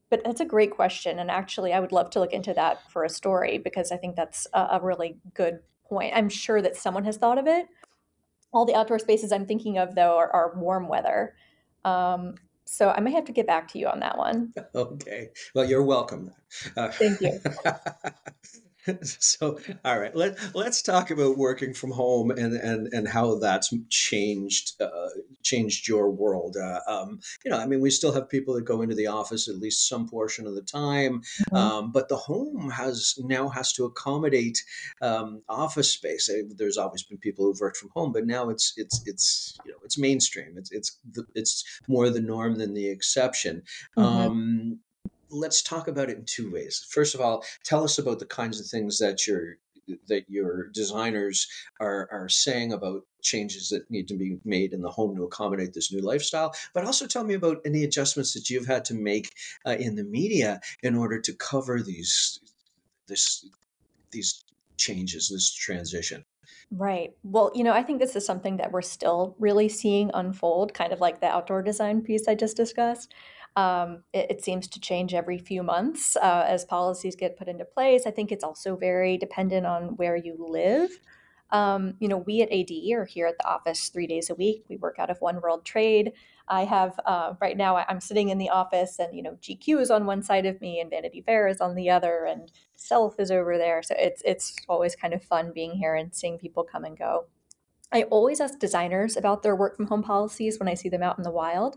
but 0.09 0.23
that's 0.25 0.41
a 0.41 0.45
great 0.45 0.71
question. 0.71 1.19
And 1.19 1.29
actually, 1.29 1.71
I 1.71 1.79
would 1.79 1.91
love 1.91 2.09
to 2.11 2.19
look 2.19 2.33
into 2.33 2.51
that 2.55 2.91
for 2.91 3.03
a 3.03 3.09
story 3.09 3.59
because 3.59 3.91
I 3.91 3.97
think 3.97 4.15
that's 4.15 4.47
a, 4.53 4.67
a 4.71 4.79
really 4.81 5.17
good 5.35 5.59
point. 5.87 6.13
I'm 6.15 6.27
sure 6.27 6.63
that 6.63 6.75
someone 6.75 7.05
has 7.05 7.17
thought 7.17 7.37
of 7.37 7.45
it. 7.45 7.67
All 8.51 8.65
the 8.65 8.73
outdoor 8.73 8.97
spaces 8.97 9.31
I'm 9.31 9.45
thinking 9.45 9.77
of, 9.77 9.93
though, 9.93 10.17
are, 10.17 10.33
are 10.33 10.55
warm 10.55 10.87
weather. 10.87 11.35
Um, 11.85 12.33
so 12.65 12.89
I 12.89 12.99
may 13.01 13.11
have 13.11 13.25
to 13.25 13.31
get 13.31 13.45
back 13.45 13.67
to 13.69 13.79
you 13.79 13.87
on 13.87 13.99
that 13.99 14.17
one. 14.17 14.53
Okay. 14.75 15.29
Well, 15.53 15.65
you're 15.65 15.83
welcome. 15.83 16.31
Uh, 16.75 16.89
Thank 16.89 17.21
you. 17.21 17.39
so 19.03 19.59
all 19.85 19.99
right 19.99 20.15
let, 20.15 20.37
let's 20.55 20.81
talk 20.81 21.11
about 21.11 21.37
working 21.37 21.73
from 21.73 21.91
home 21.91 22.31
and 22.31 22.53
and 22.53 22.87
and 22.93 23.07
how 23.07 23.35
that's 23.35 23.73
changed 23.89 24.81
uh, 24.81 25.09
changed 25.43 25.87
your 25.87 26.09
world 26.09 26.55
uh, 26.57 26.79
um, 26.87 27.19
you 27.43 27.51
know 27.51 27.57
i 27.57 27.65
mean 27.65 27.81
we 27.81 27.89
still 27.89 28.13
have 28.13 28.29
people 28.29 28.53
that 28.53 28.65
go 28.65 28.81
into 28.81 28.95
the 28.95 29.07
office 29.07 29.47
at 29.47 29.55
least 29.55 29.87
some 29.87 30.07
portion 30.07 30.47
of 30.47 30.55
the 30.55 30.61
time 30.61 31.21
mm-hmm. 31.21 31.55
um, 31.55 31.91
but 31.91 32.09
the 32.09 32.15
home 32.15 32.69
has 32.69 33.15
now 33.19 33.49
has 33.49 33.73
to 33.73 33.85
accommodate 33.85 34.63
um, 35.01 35.41
office 35.49 35.91
space 35.91 36.29
there's 36.55 36.77
always 36.77 37.03
been 37.03 37.17
people 37.17 37.45
who've 37.45 37.59
worked 37.59 37.77
from 37.77 37.89
home 37.93 38.11
but 38.11 38.25
now 38.25 38.49
it's 38.49 38.73
it's 38.77 39.01
it's 39.05 39.57
you 39.65 39.71
know 39.71 39.77
it's 39.83 39.97
mainstream 39.97 40.57
it's 40.57 40.71
it's 40.71 40.97
the, 41.13 41.25
it's 41.35 41.63
more 41.87 42.09
the 42.09 42.21
norm 42.21 42.55
than 42.55 42.73
the 42.73 42.87
exception 42.87 43.63
mm-hmm. 43.97 44.73
Let's 45.29 45.61
talk 45.61 45.87
about 45.87 46.09
it 46.09 46.17
in 46.17 46.25
two 46.25 46.51
ways. 46.51 46.85
First 46.89 47.15
of 47.15 47.21
all, 47.21 47.43
tell 47.63 47.83
us 47.83 47.97
about 47.97 48.19
the 48.19 48.25
kinds 48.25 48.59
of 48.59 48.67
things 48.67 48.97
that 48.99 49.27
your 49.27 49.57
that 50.07 50.29
your 50.29 50.67
designers 50.67 51.47
are 51.79 52.07
are 52.11 52.29
saying 52.29 52.73
about 52.73 53.01
changes 53.21 53.69
that 53.69 53.89
need 53.89 54.07
to 54.07 54.15
be 54.15 54.39
made 54.45 54.71
in 54.71 54.81
the 54.81 54.89
home 54.89 55.15
to 55.15 55.23
accommodate 55.23 55.73
this 55.73 55.91
new 55.91 56.01
lifestyle. 56.01 56.53
But 56.73 56.85
also 56.85 57.07
tell 57.07 57.23
me 57.23 57.33
about 57.33 57.57
any 57.65 57.83
adjustments 57.83 58.33
that 58.33 58.49
you've 58.49 58.67
had 58.67 58.85
to 58.85 58.93
make 58.93 59.33
uh, 59.65 59.75
in 59.79 59.95
the 59.95 60.03
media 60.03 60.61
in 60.83 60.95
order 60.95 61.19
to 61.21 61.33
cover 61.33 61.81
these 61.81 62.39
this 63.07 63.45
these 64.11 64.43
changes, 64.77 65.29
this 65.29 65.51
transition? 65.51 66.25
Right. 66.71 67.11
Well, 67.23 67.51
you 67.53 67.63
know, 67.63 67.73
I 67.73 67.83
think 67.83 67.99
this 67.99 68.15
is 68.15 68.25
something 68.25 68.57
that 68.57 68.71
we're 68.71 68.81
still 68.81 69.35
really 69.39 69.69
seeing 69.69 70.11
unfold, 70.13 70.73
kind 70.73 70.93
of 70.93 70.99
like 70.99 71.19
the 71.19 71.27
outdoor 71.27 71.61
design 71.61 72.01
piece 72.01 72.27
I 72.27 72.35
just 72.35 72.55
discussed. 72.55 73.13
Um, 73.59 74.03
it, 74.13 74.27
it 74.29 74.43
seems 74.43 74.69
to 74.69 74.79
change 74.79 75.13
every 75.13 75.37
few 75.37 75.63
months 75.63 76.15
uh, 76.15 76.45
as 76.47 76.63
policies 76.63 77.17
get 77.17 77.37
put 77.37 77.49
into 77.49 77.65
place. 77.65 78.03
I 78.05 78.11
think 78.11 78.31
it's 78.31 78.43
also 78.43 78.77
very 78.77 79.17
dependent 79.17 79.65
on 79.65 79.97
where 79.97 80.15
you 80.15 80.37
live. 80.39 80.91
Um, 81.51 81.95
you 81.99 82.07
know, 82.07 82.19
we 82.19 82.41
at 82.41 82.53
AD 82.53 82.69
are 82.97 83.03
here 83.03 83.27
at 83.27 83.37
the 83.37 83.45
office 83.45 83.89
three 83.89 84.07
days 84.07 84.29
a 84.29 84.35
week. 84.35 84.63
We 84.69 84.77
work 84.77 84.95
out 84.97 85.09
of 85.09 85.19
One 85.19 85.41
World 85.41 85.65
Trade. 85.65 86.13
I 86.47 86.63
have 86.63 86.97
uh, 87.05 87.33
right 87.41 87.57
now. 87.57 87.75
I'm 87.75 87.99
sitting 87.99 88.29
in 88.29 88.37
the 88.37 88.49
office, 88.49 88.97
and 88.97 89.13
you 89.13 89.21
know, 89.21 89.37
GQ 89.41 89.81
is 89.81 89.91
on 89.91 90.05
one 90.05 90.23
side 90.23 90.45
of 90.45 90.61
me, 90.61 90.79
and 90.79 90.89
Vanity 90.89 91.21
Fair 91.21 91.49
is 91.49 91.59
on 91.59 91.75
the 91.75 91.89
other, 91.89 92.25
and 92.25 92.49
Self 92.75 93.19
is 93.19 93.29
over 93.29 93.57
there. 93.57 93.83
So 93.83 93.93
it's 93.97 94.21
it's 94.23 94.55
always 94.69 94.95
kind 94.95 95.13
of 95.13 95.21
fun 95.21 95.51
being 95.53 95.73
here 95.73 95.95
and 95.95 96.15
seeing 96.15 96.37
people 96.37 96.63
come 96.63 96.85
and 96.85 96.97
go. 96.97 97.25
I 97.91 98.03
always 98.03 98.39
ask 98.39 98.57
designers 98.57 99.17
about 99.17 99.43
their 99.43 99.55
work 99.55 99.75
from 99.75 99.87
home 99.87 100.03
policies 100.03 100.59
when 100.59 100.69
I 100.69 100.75
see 100.75 100.89
them 100.89 101.03
out 101.03 101.17
in 101.17 101.23
the 101.23 101.31
wild. 101.31 101.75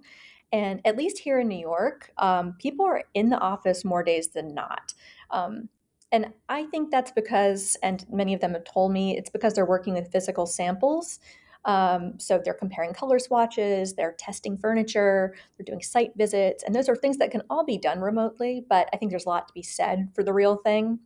And 0.52 0.80
at 0.84 0.96
least 0.96 1.18
here 1.18 1.40
in 1.40 1.48
New 1.48 1.58
York, 1.58 2.12
um, 2.18 2.54
people 2.58 2.84
are 2.84 3.04
in 3.14 3.30
the 3.30 3.38
office 3.38 3.84
more 3.84 4.02
days 4.02 4.28
than 4.28 4.54
not. 4.54 4.92
Um, 5.30 5.68
and 6.12 6.26
I 6.48 6.64
think 6.64 6.90
that's 6.90 7.10
because, 7.10 7.76
and 7.82 8.04
many 8.12 8.34
of 8.34 8.40
them 8.40 8.52
have 8.52 8.64
told 8.64 8.92
me, 8.92 9.16
it's 9.16 9.30
because 9.30 9.54
they're 9.54 9.64
working 9.64 9.94
with 9.94 10.12
physical 10.12 10.44
samples. 10.44 11.18
Um, 11.64 12.18
so 12.18 12.40
they're 12.44 12.54
comparing 12.54 12.92
color 12.92 13.18
swatches, 13.18 13.94
they're 13.94 14.16
testing 14.18 14.58
furniture, 14.58 15.34
they're 15.56 15.64
doing 15.64 15.80
site 15.80 16.10
visits, 16.16 16.64
and 16.64 16.74
those 16.74 16.88
are 16.88 16.96
things 16.96 17.18
that 17.18 17.30
can 17.30 17.42
all 17.48 17.64
be 17.64 17.78
done 17.78 18.00
remotely. 18.00 18.64
But 18.68 18.88
I 18.92 18.96
think 18.96 19.10
there's 19.10 19.26
a 19.26 19.30
lot 19.30 19.48
to 19.48 19.54
be 19.54 19.62
said 19.62 20.08
for 20.14 20.24
the 20.24 20.32
real 20.32 20.56
thing. 20.56 20.98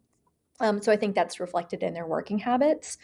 Um, 0.59 0.81
so 0.81 0.91
I 0.91 0.97
think 0.97 1.15
that's 1.15 1.39
reflected 1.41 1.83
in 1.83 1.93
their 1.93 2.07
working 2.07 2.39
habits. 2.39 2.97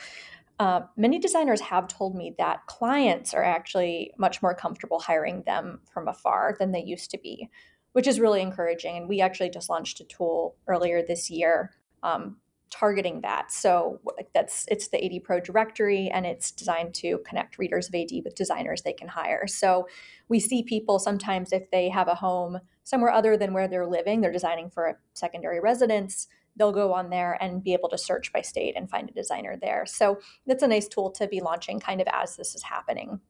Uh, 0.58 0.82
many 0.96 1.18
designers 1.18 1.60
have 1.60 1.88
told 1.88 2.14
me 2.14 2.34
that 2.38 2.66
clients 2.66 3.34
are 3.34 3.42
actually 3.42 4.12
much 4.18 4.42
more 4.42 4.54
comfortable 4.54 5.00
hiring 5.00 5.42
them 5.42 5.80
from 5.92 6.08
afar 6.08 6.56
than 6.58 6.72
they 6.72 6.82
used 6.82 7.10
to 7.10 7.18
be, 7.18 7.48
which 7.92 8.06
is 8.06 8.20
really 8.20 8.40
encouraging. 8.40 8.96
And 8.96 9.08
we 9.08 9.20
actually 9.20 9.50
just 9.50 9.68
launched 9.68 10.00
a 10.00 10.04
tool 10.04 10.56
earlier 10.68 11.02
this 11.02 11.30
year 11.30 11.72
um, 12.02 12.36
targeting 12.72 13.20
that. 13.20 13.52
So 13.52 14.00
that's 14.34 14.66
it's 14.68 14.88
the 14.88 15.04
AD 15.04 15.24
Pro 15.24 15.40
directory, 15.40 16.08
and 16.08 16.24
it's 16.24 16.50
designed 16.50 16.94
to 16.94 17.18
connect 17.26 17.58
readers 17.58 17.88
of 17.88 17.94
AD 17.94 18.10
with 18.24 18.34
designers 18.34 18.82
they 18.82 18.94
can 18.94 19.08
hire. 19.08 19.46
So 19.46 19.86
we 20.28 20.40
see 20.40 20.62
people 20.62 20.98
sometimes 20.98 21.52
if 21.52 21.70
they 21.70 21.90
have 21.90 22.08
a 22.08 22.14
home 22.14 22.60
somewhere 22.84 23.12
other 23.12 23.36
than 23.36 23.52
where 23.52 23.68
they're 23.68 23.86
living, 23.86 24.20
they're 24.20 24.32
designing 24.32 24.70
for 24.70 24.86
a 24.86 24.96
secondary 25.14 25.60
residence. 25.60 26.28
They'll 26.56 26.72
go 26.72 26.92
on 26.92 27.10
there 27.10 27.38
and 27.40 27.64
be 27.64 27.72
able 27.72 27.88
to 27.90 27.98
search 27.98 28.32
by 28.32 28.42
state 28.42 28.74
and 28.76 28.90
find 28.90 29.08
a 29.08 29.12
designer 29.12 29.56
there. 29.60 29.86
So 29.86 30.18
that's 30.46 30.62
a 30.62 30.68
nice 30.68 30.88
tool 30.88 31.10
to 31.12 31.26
be 31.26 31.40
launching 31.40 31.80
kind 31.80 32.00
of 32.00 32.06
as 32.12 32.36
this 32.36 32.54
is 32.54 32.62
happening. 32.62 33.20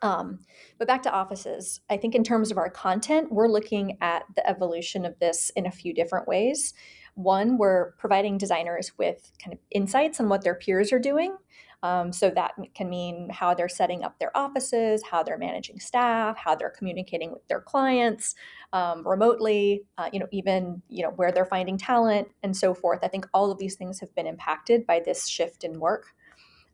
Um, 0.00 0.40
but 0.78 0.88
back 0.88 1.02
to 1.02 1.12
offices, 1.12 1.80
I 1.90 1.96
think 1.96 2.14
in 2.14 2.24
terms 2.24 2.50
of 2.50 2.58
our 2.58 2.70
content, 2.70 3.30
we're 3.30 3.48
looking 3.48 3.98
at 4.00 4.24
the 4.34 4.48
evolution 4.48 5.04
of 5.04 5.18
this 5.18 5.50
in 5.54 5.66
a 5.66 5.70
few 5.70 5.94
different 5.94 6.26
ways. 6.26 6.74
One, 7.14 7.58
we're 7.58 7.92
providing 7.92 8.38
designers 8.38 8.92
with 8.96 9.30
kind 9.42 9.52
of 9.52 9.60
insights 9.70 10.18
on 10.18 10.28
what 10.28 10.42
their 10.42 10.54
peers 10.54 10.92
are 10.92 10.98
doing. 10.98 11.36
Um, 11.84 12.12
so 12.12 12.30
that 12.30 12.54
can 12.74 12.88
mean 12.88 13.28
how 13.30 13.54
they're 13.54 13.68
setting 13.68 14.04
up 14.04 14.18
their 14.18 14.36
offices, 14.36 15.02
how 15.02 15.24
they're 15.24 15.38
managing 15.38 15.80
staff, 15.80 16.36
how 16.38 16.54
they're 16.54 16.70
communicating 16.70 17.32
with 17.32 17.46
their 17.48 17.60
clients 17.60 18.36
um, 18.72 19.06
remotely, 19.06 19.84
uh, 19.98 20.08
you 20.12 20.18
know, 20.18 20.28
even 20.32 20.82
you 20.88 21.02
know 21.02 21.10
where 21.10 21.32
they're 21.32 21.44
finding 21.44 21.76
talent 21.76 22.28
and 22.42 22.56
so 22.56 22.74
forth. 22.74 23.00
I 23.02 23.08
think 23.08 23.26
all 23.34 23.50
of 23.50 23.58
these 23.58 23.76
things 23.76 24.00
have 24.00 24.14
been 24.14 24.26
impacted 24.26 24.86
by 24.86 25.00
this 25.04 25.26
shift 25.26 25.64
in 25.64 25.78
work. 25.78 26.14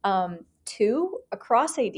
Um, 0.04 0.40
two, 0.64 1.18
across 1.32 1.78
AD, 1.78 1.96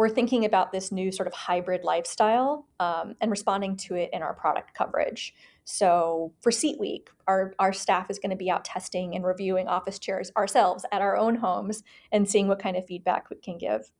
we're 0.00 0.08
thinking 0.08 0.44
about 0.44 0.72
this 0.72 0.90
new 0.90 1.12
sort 1.12 1.26
of 1.26 1.34
hybrid 1.34 1.84
lifestyle 1.84 2.66
um, 2.78 3.16
and 3.20 3.30
responding 3.30 3.76
to 3.76 3.96
it 3.96 4.10
in 4.12 4.22
our 4.22 4.32
product 4.32 4.72
coverage. 4.74 5.34
So 5.64 6.32
for 6.40 6.50
Seat 6.50 6.80
Week, 6.80 7.10
our, 7.26 7.54
our 7.58 7.72
staff 7.72 8.10
is 8.10 8.18
going 8.18 8.30
to 8.30 8.36
be 8.36 8.50
out 8.50 8.64
testing 8.64 9.14
and 9.14 9.24
reviewing 9.24 9.68
office 9.68 9.98
chairs 9.98 10.32
ourselves 10.36 10.86
at 10.90 11.02
our 11.02 11.16
own 11.16 11.36
homes 11.36 11.82
and 12.10 12.28
seeing 12.28 12.48
what 12.48 12.58
kind 12.58 12.76
of 12.76 12.86
feedback 12.86 13.28
we 13.28 13.36
can 13.36 13.58
give. 13.58 13.90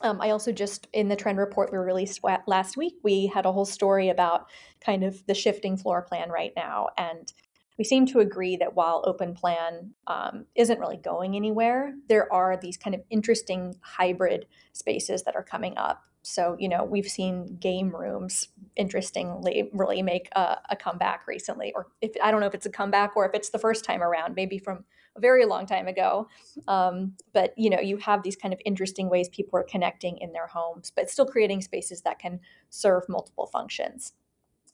Um, 0.00 0.20
I 0.20 0.30
also 0.30 0.52
just, 0.52 0.88
in 0.92 1.08
the 1.08 1.16
trend 1.16 1.38
report 1.38 1.70
we 1.72 1.78
released 1.78 2.20
last 2.46 2.76
week, 2.76 2.94
we 3.02 3.26
had 3.26 3.46
a 3.46 3.52
whole 3.52 3.64
story 3.64 4.08
about 4.08 4.48
kind 4.84 5.04
of 5.04 5.24
the 5.26 5.34
shifting 5.34 5.76
floor 5.76 6.02
plan 6.02 6.30
right 6.30 6.52
now. 6.56 6.88
And 6.98 7.32
we 7.78 7.84
seem 7.84 8.06
to 8.06 8.20
agree 8.20 8.56
that 8.56 8.74
while 8.74 9.02
open 9.06 9.34
plan 9.34 9.94
um, 10.06 10.46
isn't 10.54 10.78
really 10.78 10.96
going 10.96 11.36
anywhere, 11.36 11.94
there 12.08 12.32
are 12.32 12.56
these 12.56 12.76
kind 12.76 12.94
of 12.94 13.02
interesting 13.10 13.74
hybrid 13.80 14.46
spaces 14.72 15.22
that 15.24 15.36
are 15.36 15.42
coming 15.42 15.76
up. 15.76 16.02
So, 16.22 16.56
you 16.58 16.68
know, 16.68 16.84
we've 16.84 17.08
seen 17.08 17.58
game 17.60 17.94
rooms, 17.94 18.48
interestingly, 18.76 19.68
really 19.72 20.02
make 20.02 20.28
a, 20.32 20.58
a, 20.70 20.76
comeback 20.76 21.26
recently. 21.26 21.72
Or 21.74 21.88
if 22.00 22.12
I 22.22 22.30
don't 22.30 22.40
know 22.40 22.46
if 22.46 22.54
it's 22.54 22.64
a 22.64 22.70
comeback 22.70 23.14
or 23.14 23.28
if 23.28 23.34
it's 23.34 23.50
the 23.50 23.58
first 23.58 23.84
time 23.84 24.02
around, 24.02 24.34
maybe 24.34 24.58
from 24.58 24.84
a 25.16 25.20
very 25.20 25.44
long 25.44 25.66
time 25.66 25.86
ago. 25.86 26.28
Um, 26.68 27.14
but, 27.32 27.54
you 27.56 27.70
know, 27.70 27.80
you 27.80 27.96
have 27.98 28.22
these 28.22 28.36
kind 28.36 28.52
of 28.52 28.60
interesting 28.64 29.08
ways 29.08 29.28
people 29.28 29.58
are 29.58 29.64
connecting 29.64 30.18
in 30.18 30.32
their 30.32 30.46
homes, 30.46 30.92
but 30.94 31.10
still 31.10 31.26
creating 31.26 31.62
spaces 31.62 32.02
that 32.02 32.18
can 32.18 32.40
serve 32.70 33.04
multiple 33.08 33.46
functions. 33.46 34.12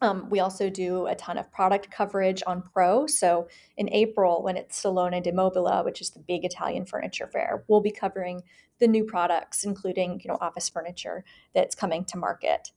Um, 0.03 0.31
we 0.31 0.40
also 0.40 0.70
do 0.70 1.07
a 1.07 1.14
ton 1.14 1.37
of 1.37 1.53
product 1.53 1.90
coverage 1.90 2.42
on 2.46 2.62
Pro. 2.62 3.07
So 3.07 3.48
in 3.76 3.92
April, 3.92 4.42
when 4.42 4.57
it's 4.57 4.79
Salone 4.79 5.20
del 5.22 5.35
Mobile, 5.35 5.83
which 5.85 6.00
is 6.00 6.11
the 6.11 6.20
big 6.20 6.44
Italian 6.44 6.87
furniture 6.87 7.26
fair, 7.26 7.64
we'll 7.68 7.83
be 7.83 7.90
covering 7.90 8.42
the 8.79 8.88
new 8.88 9.05
products, 9.05 9.62
including 9.62 10.20
you 10.24 10.29
know 10.29 10.38
office 10.40 10.70
furniture 10.70 11.22
that's 11.55 11.74
coming 11.74 12.05
to 12.07 12.16
market. 12.16 12.70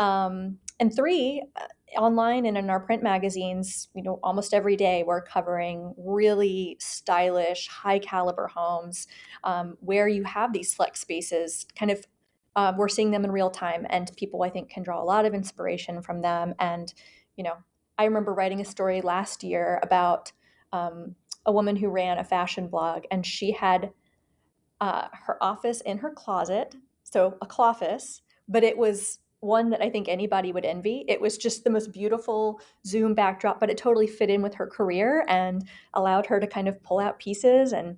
Um, 0.00 0.58
and 0.80 0.94
three, 0.94 1.44
uh, 1.54 1.66
online 1.96 2.46
and 2.46 2.58
in 2.58 2.68
our 2.68 2.80
print 2.80 3.02
magazines, 3.02 3.88
you 3.94 4.02
know, 4.02 4.18
almost 4.22 4.52
every 4.52 4.76
day 4.76 5.04
we're 5.06 5.22
covering 5.22 5.94
really 5.96 6.76
stylish, 6.80 7.68
high 7.68 7.98
caliber 7.98 8.48
homes 8.48 9.06
um, 9.44 9.76
where 9.80 10.08
you 10.08 10.24
have 10.24 10.52
these 10.52 10.74
flex 10.74 11.00
spaces 11.00 11.66
kind 11.78 11.90
of 11.90 12.04
uh, 12.56 12.72
we're 12.76 12.88
seeing 12.88 13.10
them 13.10 13.24
in 13.24 13.30
real 13.30 13.50
time 13.50 13.86
and 13.90 14.10
people 14.16 14.42
i 14.42 14.48
think 14.48 14.70
can 14.70 14.82
draw 14.82 15.00
a 15.00 15.04
lot 15.04 15.26
of 15.26 15.34
inspiration 15.34 16.02
from 16.02 16.22
them. 16.22 16.54
And 16.58 16.92
you 17.36 17.44
know 17.44 17.56
i 17.98 18.04
remember 18.04 18.34
writing 18.34 18.60
a 18.60 18.64
story 18.64 19.00
last 19.02 19.44
year 19.44 19.78
about 19.82 20.32
um, 20.72 21.14
a 21.44 21.52
woman 21.52 21.76
who 21.76 21.88
ran 21.88 22.18
a 22.18 22.24
fashion 22.24 22.66
blog 22.68 23.04
and 23.10 23.24
she 23.24 23.52
had 23.52 23.92
uh, 24.80 25.08
her 25.26 25.42
office 25.42 25.80
in 25.82 25.98
her 25.98 26.10
closet 26.10 26.74
so 27.04 27.36
a 27.40 27.46
cloffice 27.46 28.22
but 28.48 28.64
it 28.64 28.76
was 28.76 29.20
one 29.46 29.70
that 29.70 29.80
i 29.80 29.88
think 29.88 30.08
anybody 30.08 30.52
would 30.52 30.64
envy 30.64 31.04
it 31.08 31.20
was 31.20 31.38
just 31.38 31.64
the 31.64 31.70
most 31.70 31.92
beautiful 31.92 32.60
zoom 32.84 33.14
backdrop 33.14 33.60
but 33.60 33.70
it 33.70 33.78
totally 33.78 34.06
fit 34.06 34.28
in 34.28 34.42
with 34.42 34.54
her 34.54 34.66
career 34.66 35.24
and 35.28 35.66
allowed 35.94 36.26
her 36.26 36.38
to 36.40 36.46
kind 36.46 36.68
of 36.68 36.82
pull 36.82 36.98
out 36.98 37.18
pieces 37.18 37.72
and 37.72 37.96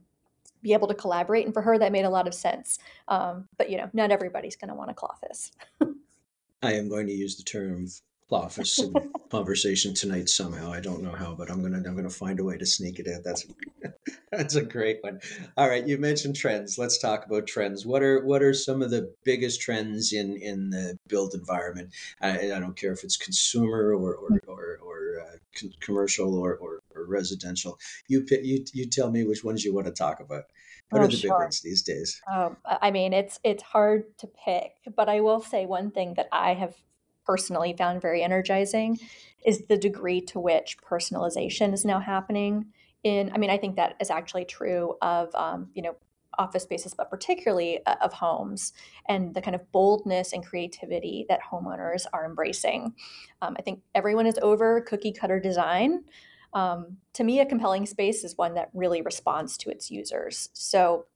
be 0.63 0.73
able 0.73 0.89
to 0.89 0.95
collaborate. 0.95 1.45
And 1.45 1.55
for 1.55 1.63
her, 1.63 1.79
that 1.79 1.93
made 1.93 2.05
a 2.05 2.11
lot 2.11 2.27
of 2.27 2.35
sense. 2.35 2.79
Um, 3.07 3.49
but 3.57 3.71
you 3.71 3.77
know, 3.77 3.89
not 3.93 4.11
everybody's 4.11 4.57
going 4.57 4.69
to 4.69 4.75
want 4.75 4.91
a 4.91 4.95
cloffice. 4.95 5.53
I 6.63 6.73
am 6.73 6.89
going 6.89 7.07
to 7.07 7.13
use 7.13 7.37
the 7.37 7.45
term 7.45 7.87
cloffice 8.29 8.79
in 8.79 8.93
conversation 9.31 9.95
tonight 9.95 10.29
somehow. 10.29 10.71
I 10.71 10.81
don't 10.81 11.03
know 11.03 11.13
how, 11.13 11.35
but 11.35 11.51
I'm 11.51 11.63
gonna 11.63 11.79
I'm 11.79 11.97
gonna 11.97 12.11
find 12.11 12.39
a 12.41 12.45
way 12.45 12.59
to 12.59 12.67
sneak 12.67 12.99
it 12.99 13.07
in. 13.07 13.23
That's 13.25 13.47
that's 14.33 14.55
a 14.55 14.63
great 14.63 14.99
one. 15.03 15.21
All 15.57 15.69
right, 15.69 15.87
you 15.87 15.99
mentioned 15.99 16.37
trends. 16.37 16.79
Let's 16.79 16.99
talk 16.99 17.27
about 17.27 17.47
trends. 17.47 17.87
What 17.87 18.03
are 18.03 18.25
what 18.25 18.43
are 18.43 18.55
some 18.55 18.83
of 18.83 18.91
the 18.91 19.13
biggest 19.25 19.61
trends 19.61 20.13
in 20.13 20.37
in 20.37 20.71
the 20.71 20.99
built 21.09 21.35
environment? 21.35 21.91
I, 22.21 22.53
I 22.53 22.61
don't 22.61 22.77
care 22.77 22.93
if 22.93 23.05
it's 23.05 23.17
consumer 23.17 23.95
or 23.95 24.15
or 24.15 24.41
or, 24.47 24.79
or 24.83 25.21
uh, 25.21 25.69
commercial 25.81 26.35
or, 26.35 26.57
or, 26.57 26.81
or 26.95 27.07
residential. 27.07 27.79
You 28.09 28.27
you 28.31 28.65
you 28.73 28.87
tell 28.87 29.11
me 29.11 29.25
which 29.25 29.45
ones 29.45 29.65
you 29.65 29.75
want 29.75 29.87
to 29.87 29.93
talk 29.93 30.21
about. 30.21 30.45
What 30.91 31.03
oh, 31.03 31.05
are 31.05 31.09
the 31.09 31.17
sure. 31.17 31.31
big 31.31 31.39
ones 31.39 31.61
these 31.61 31.83
days? 31.83 32.21
Um, 32.33 32.57
I 32.65 32.91
mean, 32.91 33.13
it's 33.13 33.39
it's 33.45 33.63
hard 33.63 34.05
to 34.19 34.27
pick, 34.27 34.73
but 34.97 35.09
I 35.09 35.21
will 35.21 35.41
say 35.41 35.67
one 35.67 35.91
thing 35.91 36.15
that 36.15 36.29
I 36.33 36.55
have 36.55 36.75
personally 37.29 37.75
found 37.77 38.01
very 38.01 38.23
energizing 38.23 38.99
is 39.45 39.67
the 39.69 39.77
degree 39.77 40.21
to 40.23 40.41
which 40.41 40.79
personalization 40.79 41.75
is 41.75 41.85
now 41.85 42.01
happening. 42.01 42.67
In, 43.05 43.31
I 43.33 43.39
mean, 43.39 43.51
I 43.51 43.59
think 43.59 43.77
that 43.77 43.97
is 44.01 44.11
actually 44.11 44.47
true 44.47 44.97
of 45.03 45.33
um, 45.35 45.69
you 45.75 45.83
know 45.83 45.97
office 46.39 46.63
spaces, 46.63 46.95
but 46.95 47.11
particularly 47.11 47.85
uh, 47.85 47.97
of 48.01 48.13
homes, 48.13 48.73
and 49.09 49.35
the 49.35 49.43
kind 49.43 49.55
of 49.55 49.71
boldness 49.73 50.33
and 50.33 50.45
creativity 50.45 51.27
that 51.29 51.41
homeowners 51.43 52.07
are 52.13 52.25
embracing. 52.25 52.95
Um, 53.43 53.57
I 53.59 53.63
think 53.63 53.83
everyone 53.95 54.27
is 54.27 54.39
over 54.41 54.81
cookie 54.83 55.13
cutter 55.13 55.41
design. 55.41 56.05
Um, 56.55 56.97
to 57.15 57.25
me, 57.25 57.41
a 57.41 57.47
compelling 57.47 57.87
space 57.87 58.25
is 58.25 58.39
one 58.39 58.55
that 58.55 58.71
really 58.73 59.03
responds 59.03 59.59
to 59.59 59.71
its 59.71 59.91
users. 59.91 60.49
So 60.55 61.07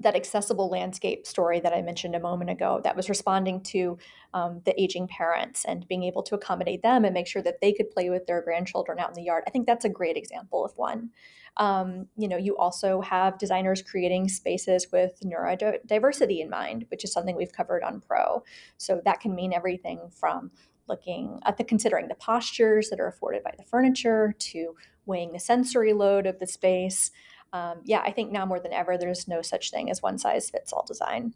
that 0.00 0.16
accessible 0.16 0.68
landscape 0.68 1.26
story 1.26 1.60
that 1.60 1.72
I 1.72 1.82
mentioned 1.82 2.14
a 2.14 2.20
moment 2.20 2.50
ago 2.50 2.80
that 2.84 2.96
was 2.96 3.08
responding 3.08 3.62
to 3.64 3.98
um, 4.32 4.60
the 4.64 4.80
aging 4.80 5.08
parents 5.08 5.64
and 5.64 5.86
being 5.88 6.04
able 6.04 6.22
to 6.24 6.34
accommodate 6.34 6.82
them 6.82 7.04
and 7.04 7.14
make 7.14 7.26
sure 7.26 7.42
that 7.42 7.60
they 7.60 7.72
could 7.72 7.90
play 7.90 8.10
with 8.10 8.26
their 8.26 8.42
grandchildren 8.42 8.98
out 8.98 9.08
in 9.10 9.14
the 9.14 9.22
yard. 9.22 9.44
I 9.46 9.50
think 9.50 9.66
that's 9.66 9.84
a 9.84 9.90
great 9.90 10.16
example 10.16 10.64
of 10.64 10.72
one. 10.76 11.10
Um, 11.56 12.08
you 12.16 12.26
know, 12.26 12.36
you 12.36 12.56
also 12.56 13.00
have 13.00 13.38
designers 13.38 13.82
creating 13.82 14.28
spaces 14.28 14.88
with 14.92 15.20
neurodiversity 15.24 16.40
in 16.40 16.50
mind, 16.50 16.86
which 16.90 17.04
is 17.04 17.12
something 17.12 17.36
we've 17.36 17.52
covered 17.52 17.84
on 17.84 18.00
Pro. 18.00 18.42
So 18.76 19.00
that 19.04 19.20
can 19.20 19.34
mean 19.34 19.52
everything 19.52 20.00
from 20.10 20.50
looking 20.88 21.40
at 21.44 21.56
the 21.56 21.64
considering 21.64 22.08
the 22.08 22.14
postures 22.14 22.90
that 22.90 23.00
are 23.00 23.06
afforded 23.06 23.42
by 23.42 23.54
the 23.56 23.64
furniture 23.64 24.34
to 24.38 24.74
weighing 25.06 25.32
the 25.32 25.38
sensory 25.38 25.92
load 25.92 26.26
of 26.26 26.38
the 26.38 26.46
space 26.46 27.10
um, 27.54 27.78
yeah, 27.84 28.02
I 28.04 28.10
think 28.10 28.32
now 28.32 28.44
more 28.44 28.58
than 28.58 28.72
ever, 28.72 28.98
there's 28.98 29.28
no 29.28 29.40
such 29.40 29.70
thing 29.70 29.88
as 29.88 30.02
one 30.02 30.18
size 30.18 30.50
fits 30.50 30.72
all 30.72 30.84
design. 30.84 31.34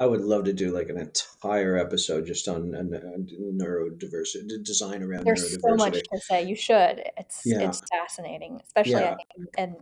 I 0.00 0.06
would 0.06 0.22
love 0.22 0.44
to 0.44 0.54
do 0.54 0.72
like 0.72 0.88
an 0.88 0.96
entire 0.96 1.76
episode 1.76 2.26
just 2.26 2.48
on, 2.48 2.74
on, 2.74 2.94
on 2.94 3.28
neurodiversity, 3.60 4.64
design 4.64 5.02
around 5.02 5.26
There's 5.26 5.54
neurodiversity. 5.58 5.60
so 5.60 5.76
much 5.76 6.02
to 6.12 6.18
say. 6.18 6.42
You 6.44 6.56
should. 6.56 7.02
It's 7.18 7.42
Yeah, 7.44 7.68
it's 7.68 7.82
fascinating, 7.90 8.58
especially 8.64 8.94
I 8.94 9.00
yeah, 9.00 9.14
think, 9.16 9.48
and 9.58 9.76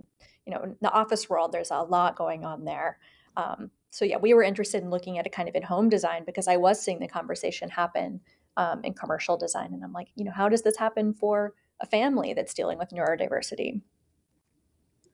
you 0.47 0.53
know, 0.53 0.63
in 0.65 0.77
the 0.81 0.91
office 0.91 1.31
world, 1.31 1.53
there's 1.53 1.71
a 1.71 1.79
lot 1.79 2.17
going 2.17 2.45
on 2.45 2.65
there. 2.65 2.99
Um, 3.37 3.71
so 3.91 4.05
yeah, 4.05 4.17
we 4.17 4.35
were 4.35 4.43
interested 4.43 4.83
in 4.83 4.91
looking 4.91 5.19
at 5.19 5.29
a 5.29 5.31
kind 5.31 5.49
of 5.49 5.55
in-home 5.55 5.89
design 5.89 6.25
because 6.27 6.49
I 6.49 6.57
was 6.57 6.83
seeing 6.83 6.99
the 6.99 7.07
conversation 7.07 7.71
happen 7.71 8.21
um, 8.57 8.81
in 8.83 8.95
commercial 8.95 9.37
design, 9.37 9.75
and 9.75 9.85
I'm 9.85 9.93
like, 9.93 10.09
you 10.17 10.25
know, 10.25 10.33
how 10.33 10.49
does 10.49 10.63
this 10.63 10.77
happen 10.77 11.15
for 11.15 11.55
a 11.81 11.87
family 11.87 12.35
that's 12.35 12.53
dealing 12.53 12.79
with 12.79 12.91
neurodiversity? 12.91 13.81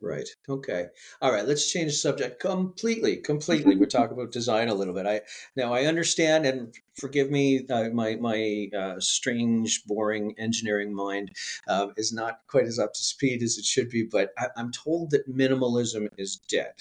Right. 0.01 0.29
Okay. 0.49 0.87
All 1.21 1.33
right. 1.33 1.47
Let's 1.47 1.71
change 1.71 1.93
the 1.93 1.97
subject 1.97 2.41
completely. 2.41 3.17
Completely. 3.17 3.77
We're 3.79 3.87
talking 3.87 4.17
about 4.17 4.33
design 4.33 4.69
a 4.69 4.75
little 4.75 4.95
bit. 4.95 5.07
I 5.07 5.23
now 5.57 5.73
I 5.73 5.85
understand, 5.85 6.47
and 6.47 6.75
forgive 6.95 7.31
me, 7.31 7.67
uh, 7.69 7.91
my 7.91 8.17
my 8.17 8.69
uh, 8.77 9.01
strange, 9.01 9.85
boring 9.85 10.35
engineering 10.39 10.95
mind 10.95 11.33
uh, 11.69 11.89
is 11.97 12.13
not 12.13 12.41
quite 12.47 12.67
as 12.67 12.79
up 12.79 12.95
to 12.95 13.03
speed 13.03 13.43
as 13.43 13.59
it 13.59 13.65
should 13.65 13.91
be. 13.91 14.05
But 14.05 14.33
I, 14.39 14.49
I'm 14.57 14.73
told 14.73 15.11
that 15.11 15.29
minimalism 15.29 16.09
is 16.17 16.37
dead. 16.37 16.75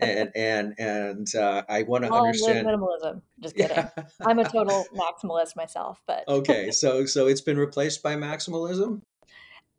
and 0.00 0.30
and 0.36 0.74
and 0.78 1.34
uh, 1.34 1.62
I 1.68 1.82
want 1.82 2.04
to 2.04 2.12
understand. 2.12 2.66
minimalism. 2.66 3.22
Just 3.40 3.56
kidding. 3.56 3.76
Yeah. 3.76 3.90
I'm 4.24 4.38
a 4.38 4.48
total 4.48 4.86
maximalist 4.94 5.56
myself, 5.56 6.00
but 6.06 6.24
okay. 6.28 6.70
So 6.70 7.06
so 7.06 7.26
it's 7.26 7.40
been 7.40 7.58
replaced 7.58 8.02
by 8.02 8.16
maximalism. 8.16 9.02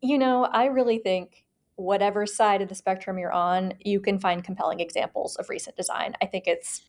you 0.00 0.18
know, 0.18 0.44
I 0.44 0.66
really 0.66 0.98
think 0.98 1.44
whatever 1.78 2.26
side 2.26 2.60
of 2.60 2.68
the 2.68 2.74
spectrum 2.74 3.18
you're 3.18 3.32
on, 3.32 3.72
you 3.78 4.00
can 4.00 4.18
find 4.18 4.42
compelling 4.42 4.80
examples 4.80 5.36
of 5.36 5.48
recent 5.48 5.76
design. 5.76 6.14
I 6.20 6.26
think 6.26 6.46
it's 6.46 6.82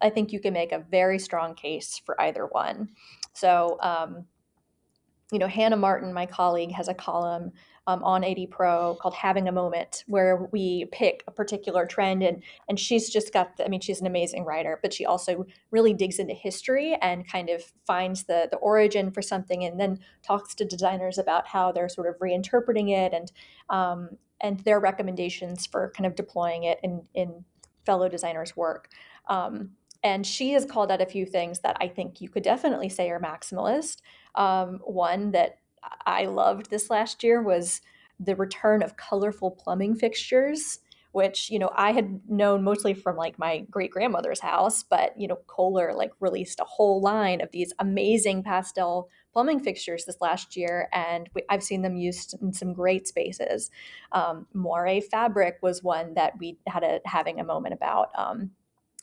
I 0.00 0.08
think 0.08 0.32
you 0.32 0.40
can 0.40 0.54
make 0.54 0.72
a 0.72 0.78
very 0.78 1.18
strong 1.18 1.54
case 1.54 2.00
for 2.06 2.18
either 2.18 2.46
one. 2.46 2.90
So, 3.34 3.76
um, 3.82 4.24
you 5.30 5.38
know, 5.38 5.46
Hannah 5.46 5.76
Martin, 5.76 6.14
my 6.14 6.24
colleague, 6.24 6.72
has 6.72 6.88
a 6.88 6.94
column 6.94 7.52
um, 7.86 8.02
on 8.04 8.24
AD 8.24 8.50
Pro 8.50 8.96
called 9.00 9.14
"Having 9.14 9.48
a 9.48 9.52
Moment," 9.52 10.04
where 10.06 10.48
we 10.52 10.86
pick 10.92 11.24
a 11.26 11.30
particular 11.30 11.86
trend, 11.86 12.22
and 12.22 12.42
and 12.68 12.78
she's 12.78 13.08
just 13.10 13.32
got. 13.32 13.56
The, 13.56 13.64
I 13.64 13.68
mean, 13.68 13.80
she's 13.80 14.00
an 14.00 14.06
amazing 14.06 14.44
writer, 14.44 14.78
but 14.82 14.92
she 14.92 15.06
also 15.06 15.46
really 15.70 15.94
digs 15.94 16.18
into 16.18 16.34
history 16.34 16.96
and 17.00 17.26
kind 17.26 17.48
of 17.48 17.62
finds 17.86 18.24
the 18.24 18.48
the 18.50 18.58
origin 18.58 19.10
for 19.10 19.22
something, 19.22 19.64
and 19.64 19.80
then 19.80 20.00
talks 20.22 20.54
to 20.56 20.64
designers 20.64 21.18
about 21.18 21.46
how 21.46 21.72
they're 21.72 21.88
sort 21.88 22.08
of 22.08 22.18
reinterpreting 22.18 22.90
it 22.90 23.12
and 23.12 23.32
um, 23.70 24.10
and 24.40 24.60
their 24.60 24.80
recommendations 24.80 25.66
for 25.66 25.92
kind 25.96 26.06
of 26.06 26.14
deploying 26.14 26.64
it 26.64 26.78
in 26.82 27.02
in 27.14 27.44
fellow 27.86 28.08
designers' 28.08 28.56
work. 28.56 28.88
Um, 29.28 29.70
and 30.02 30.26
she 30.26 30.52
has 30.52 30.64
called 30.64 30.90
out 30.90 31.02
a 31.02 31.06
few 31.06 31.26
things 31.26 31.60
that 31.60 31.76
I 31.80 31.88
think 31.88 32.20
you 32.20 32.28
could 32.28 32.42
definitely 32.42 32.88
say 32.88 33.10
are 33.10 33.20
maximalist. 33.20 33.98
Um, 34.34 34.80
one 34.84 35.32
that 35.32 35.58
I 36.06 36.26
loved 36.26 36.70
this 36.70 36.90
last 36.90 37.22
year 37.22 37.42
was 37.42 37.80
the 38.18 38.36
return 38.36 38.82
of 38.82 38.96
colorful 38.96 39.50
plumbing 39.50 39.96
fixtures, 39.96 40.80
which, 41.12 41.50
you 41.50 41.58
know, 41.58 41.70
I 41.74 41.92
had 41.92 42.20
known 42.28 42.62
mostly 42.62 42.94
from 42.94 43.16
like 43.16 43.38
my 43.38 43.60
great 43.70 43.90
grandmother's 43.90 44.40
house, 44.40 44.82
but, 44.82 45.18
you 45.18 45.26
know, 45.26 45.38
Kohler 45.46 45.92
like 45.94 46.12
released 46.20 46.60
a 46.60 46.64
whole 46.64 47.00
line 47.00 47.40
of 47.40 47.50
these 47.50 47.72
amazing 47.78 48.42
pastel 48.44 49.08
plumbing 49.32 49.60
fixtures 49.60 50.04
this 50.04 50.20
last 50.20 50.56
year, 50.56 50.88
and 50.92 51.28
we, 51.34 51.42
I've 51.48 51.64
seen 51.64 51.82
them 51.82 51.96
used 51.96 52.36
in 52.40 52.52
some 52.52 52.72
great 52.72 53.08
spaces. 53.08 53.70
Um, 54.12 54.46
Moire 54.52 55.00
fabric 55.00 55.58
was 55.62 55.82
one 55.82 56.14
that 56.14 56.38
we 56.38 56.58
had 56.66 56.84
a 56.84 57.00
having 57.06 57.40
a 57.40 57.44
moment 57.44 57.74
about. 57.74 58.10
Um, 58.16 58.50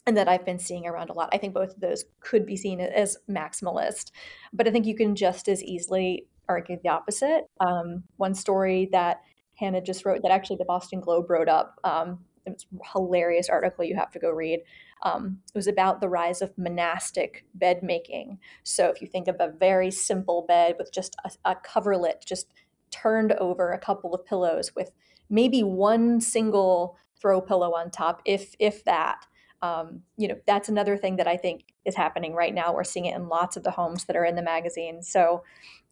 and 0.06 0.16
that 0.16 0.30
I've 0.30 0.46
been 0.46 0.58
seeing 0.58 0.88
around 0.88 1.10
a 1.10 1.14
lot. 1.14 1.32
I 1.34 1.38
think 1.38 1.54
both 1.54 1.74
of 1.74 1.82
those 1.82 2.06
could 2.22 2.46
be 2.46 2.56
seen 2.56 2.80
as 2.80 3.18
maximalist, 3.30 4.12
but 4.54 4.66
I 4.66 4.72
think 4.72 4.86
you 4.86 4.96
can 4.96 5.18
just 5.18 5.50
as 5.50 5.62
easily 5.62 6.28
argue 6.50 6.78
the 6.82 6.90
opposite. 6.90 7.46
Um, 7.60 8.04
one 8.18 8.36
story 8.36 8.90
that 8.92 9.22
Hannah 9.56 9.82
just 9.82 10.06
wrote 10.06 10.22
that 10.24 10.32
actually 10.32 10.58
the 10.58 10.66
Boston 10.66 11.00
Globe 11.00 11.30
wrote 11.30 11.50
up. 11.50 11.80
Um, 11.84 12.20
it's 12.46 12.66
a 12.74 12.98
hilarious 12.98 13.50
article 13.50 13.84
you 13.84 13.96
have 13.96 14.12
to 14.12 14.20
go 14.20 14.30
read. 14.30 14.62
Um, 15.04 15.40
it 15.54 15.58
was 15.58 15.68
about 15.68 16.02
the 16.02 16.10
rise 16.10 16.42
of 16.42 16.58
monastic 16.58 17.46
bed 17.54 17.84
making. 17.84 18.40
So 18.64 18.88
if 18.88 19.02
you 19.02 19.08
think 19.08 19.28
of 19.28 19.36
a 19.40 19.52
very 19.60 19.92
simple 19.92 20.46
bed 20.48 20.76
with 20.78 20.92
just 20.92 21.16
a, 21.26 21.52
a 21.52 21.56
coverlet, 21.56 22.24
just 22.26 22.54
turned 22.90 23.34
over 23.34 23.72
a 23.72 23.80
couple 23.80 24.14
of 24.14 24.26
pillows 24.26 24.72
with 24.76 24.92
maybe 25.30 25.62
one 25.62 26.22
single 26.22 26.98
throw 27.20 27.42
pillow 27.42 27.74
on 27.74 27.92
top, 27.92 28.22
if 28.26 28.56
if 28.60 28.84
that. 28.86 29.26
Um, 29.64 30.04
you 30.18 30.28
know, 30.28 30.36
that's 30.46 30.70
another 30.70 30.98
thing 30.98 31.16
that 31.16 31.28
I 31.28 31.36
think 31.36 31.74
is 31.84 31.96
happening 31.96 32.36
right 32.36 32.54
now. 32.54 32.74
We're 32.74 32.84
seeing 32.84 33.08
it 33.08 33.16
in 33.16 33.28
lots 33.28 33.58
of 33.58 33.64
the 33.64 33.72
homes 33.72 34.06
that 34.06 34.16
are 34.16 34.26
in 34.26 34.36
the 34.36 34.44
magazine. 34.44 35.02
So 35.02 35.44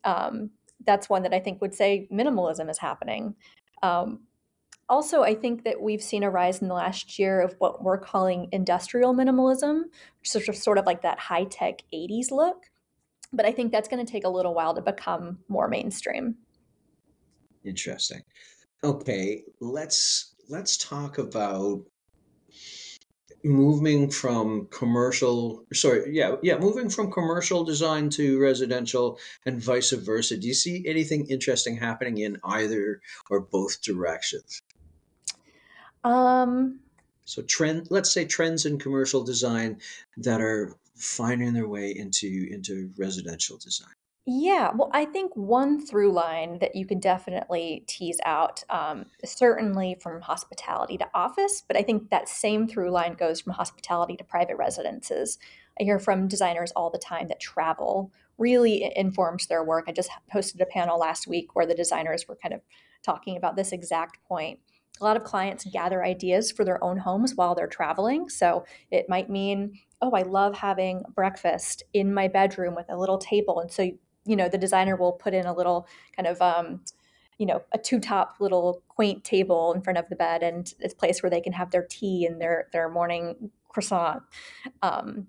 um, 0.05 0.51
that's 0.85 1.09
one 1.09 1.23
that 1.23 1.33
I 1.33 1.39
think 1.39 1.61
would 1.61 1.73
say 1.73 2.07
minimalism 2.11 2.69
is 2.69 2.77
happening. 2.77 3.35
Um, 3.83 4.21
also, 4.87 5.23
I 5.23 5.33
think 5.33 5.63
that 5.63 5.81
we've 5.81 6.01
seen 6.01 6.23
a 6.23 6.29
rise 6.29 6.61
in 6.61 6.67
the 6.67 6.75
last 6.75 7.17
year 7.17 7.41
of 7.41 7.55
what 7.57 7.83
we're 7.83 7.97
calling 7.97 8.47
industrial 8.51 9.15
minimalism, 9.15 9.83
which 10.19 10.47
is 10.47 10.61
sort 10.61 10.77
of 10.77 10.85
like 10.85 11.01
that 11.01 11.19
high 11.19 11.45
tech 11.45 11.81
80s 11.93 12.29
look. 12.29 12.65
But 13.33 13.47
I 13.47 13.51
think 13.51 13.71
that's 13.71 13.87
going 13.87 14.05
to 14.05 14.09
take 14.09 14.25
a 14.25 14.29
little 14.29 14.53
while 14.53 14.75
to 14.75 14.81
become 14.81 15.39
more 15.47 15.67
mainstream. 15.67 16.35
Interesting. 17.63 18.21
Okay, 18.83 19.41
let's 19.59 20.35
let's 20.49 20.77
talk 20.77 21.17
about 21.17 21.81
moving 23.45 24.09
from 24.09 24.67
commercial 24.71 25.63
sorry 25.71 26.13
yeah 26.15 26.35
yeah 26.41 26.57
moving 26.57 26.89
from 26.89 27.11
commercial 27.11 27.63
design 27.63 28.09
to 28.09 28.39
residential 28.39 29.19
and 29.45 29.61
vice 29.61 29.91
versa. 29.91 30.35
Do 30.35 30.47
you 30.47 30.55
see 30.55 30.83
anything 30.87 31.27
interesting 31.29 31.77
happening 31.77 32.17
in 32.17 32.37
either 32.43 33.01
or 33.29 33.39
both 33.39 33.81
directions? 33.83 34.63
Um, 36.03 36.79
so 37.25 37.43
trend 37.43 37.87
let's 37.91 38.11
say 38.11 38.25
trends 38.25 38.65
in 38.65 38.79
commercial 38.79 39.23
design 39.23 39.79
that 40.17 40.41
are 40.41 40.75
finding 40.95 41.53
their 41.53 41.67
way 41.67 41.91
into 41.95 42.47
into 42.51 42.91
residential 42.97 43.57
design 43.57 43.93
Yeah, 44.27 44.71
well, 44.75 44.89
I 44.91 45.05
think 45.05 45.35
one 45.35 45.85
through 45.85 46.11
line 46.11 46.57
that 46.57 46.75
you 46.75 46.87
can 46.87 46.99
definitely 46.99 47.83
tease 47.85 48.19
out, 48.25 48.63
um, 48.71 49.05
certainly 49.23 49.97
from 50.01 50.19
hospitality 50.21 50.97
to 50.97 51.07
office, 51.13 51.61
but 51.67 51.77
I 51.77 51.83
think 51.83 52.09
that 52.09 52.27
same 52.27 52.67
through 52.67 52.89
line 52.89 53.13
goes 53.13 53.41
from 53.41 53.53
hospitality 53.53 54.17
to 54.17 54.23
private 54.23 54.55
residences. 54.57 55.37
I 55.79 55.83
hear 55.83 55.99
from 55.99 56.27
designers 56.27 56.71
all 56.75 56.89
the 56.89 56.97
time 56.97 57.27
that 57.27 57.39
travel 57.39 58.11
really 58.39 58.91
informs 58.95 59.45
their 59.45 59.63
work. 59.63 59.85
I 59.87 59.91
just 59.91 60.09
hosted 60.33 60.59
a 60.59 60.65
panel 60.65 60.97
last 60.97 61.27
week 61.27 61.55
where 61.55 61.67
the 61.67 61.75
designers 61.75 62.27
were 62.27 62.35
kind 62.35 62.53
of 62.55 62.61
talking 63.03 63.37
about 63.37 63.55
this 63.55 63.71
exact 63.71 64.23
point. 64.27 64.59
A 65.01 65.03
lot 65.03 65.17
of 65.17 65.23
clients 65.23 65.65
gather 65.65 66.03
ideas 66.03 66.51
for 66.51 66.63
their 66.63 66.83
own 66.83 66.97
homes 66.97 67.35
while 67.35 67.53
they're 67.53 67.67
traveling. 67.67 68.29
So 68.29 68.65
it 68.91 69.07
might 69.09 69.29
mean, 69.29 69.77
oh, 70.01 70.11
I 70.11 70.21
love 70.21 70.55
having 70.55 71.03
breakfast 71.13 71.83
in 71.93 72.13
my 72.13 72.27
bedroom 72.29 72.75
with 72.75 72.85
a 72.89 72.97
little 72.97 73.17
table. 73.17 73.59
And 73.59 73.69
so 73.71 73.91
you 74.25 74.35
know 74.35 74.49
the 74.49 74.57
designer 74.57 74.95
will 74.95 75.13
put 75.13 75.33
in 75.33 75.45
a 75.45 75.53
little 75.53 75.87
kind 76.15 76.27
of 76.27 76.41
um, 76.41 76.81
you 77.37 77.45
know 77.45 77.61
a 77.71 77.77
two 77.77 77.99
top 77.99 78.35
little 78.39 78.81
quaint 78.87 79.23
table 79.23 79.73
in 79.73 79.81
front 79.81 79.97
of 79.97 80.07
the 80.09 80.15
bed 80.15 80.43
and 80.43 80.73
it's 80.79 80.93
a 80.93 80.97
place 80.97 81.21
where 81.21 81.29
they 81.29 81.41
can 81.41 81.53
have 81.53 81.71
their 81.71 81.83
tea 81.83 82.25
and 82.25 82.41
their 82.41 82.67
their 82.71 82.89
morning 82.89 83.51
croissant. 83.69 84.23
Um, 84.81 85.27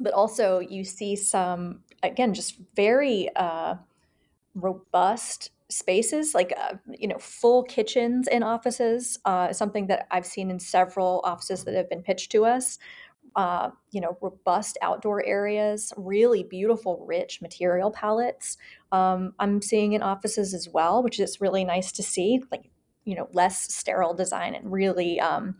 but 0.00 0.12
also 0.12 0.58
you 0.58 0.84
see 0.84 1.16
some 1.16 1.80
again 2.02 2.34
just 2.34 2.58
very 2.74 3.28
uh, 3.36 3.76
robust 4.54 5.50
spaces 5.70 6.34
like 6.34 6.52
uh, 6.56 6.74
you 6.98 7.08
know 7.08 7.18
full 7.18 7.62
kitchens 7.62 8.28
in 8.28 8.42
offices 8.42 9.18
uh, 9.24 9.52
something 9.52 9.86
that 9.86 10.06
i've 10.10 10.26
seen 10.26 10.50
in 10.50 10.58
several 10.58 11.20
offices 11.24 11.64
that 11.64 11.74
have 11.74 11.88
been 11.88 12.02
pitched 12.02 12.30
to 12.30 12.44
us 12.44 12.78
uh, 13.36 13.70
you 13.90 14.00
know, 14.00 14.16
robust 14.20 14.78
outdoor 14.80 15.24
areas, 15.24 15.92
really 15.96 16.42
beautiful, 16.42 17.04
rich 17.06 17.40
material 17.42 17.90
palettes. 17.90 18.56
Um, 18.92 19.34
I'm 19.38 19.60
seeing 19.60 19.92
in 19.92 20.02
offices 20.02 20.54
as 20.54 20.68
well, 20.68 21.02
which 21.02 21.18
is 21.18 21.40
really 21.40 21.64
nice 21.64 21.90
to 21.92 22.02
see. 22.02 22.42
Like, 22.52 22.70
you 23.04 23.16
know, 23.16 23.28
less 23.32 23.74
sterile 23.74 24.14
design 24.14 24.54
and 24.54 24.72
really, 24.72 25.20
um, 25.20 25.56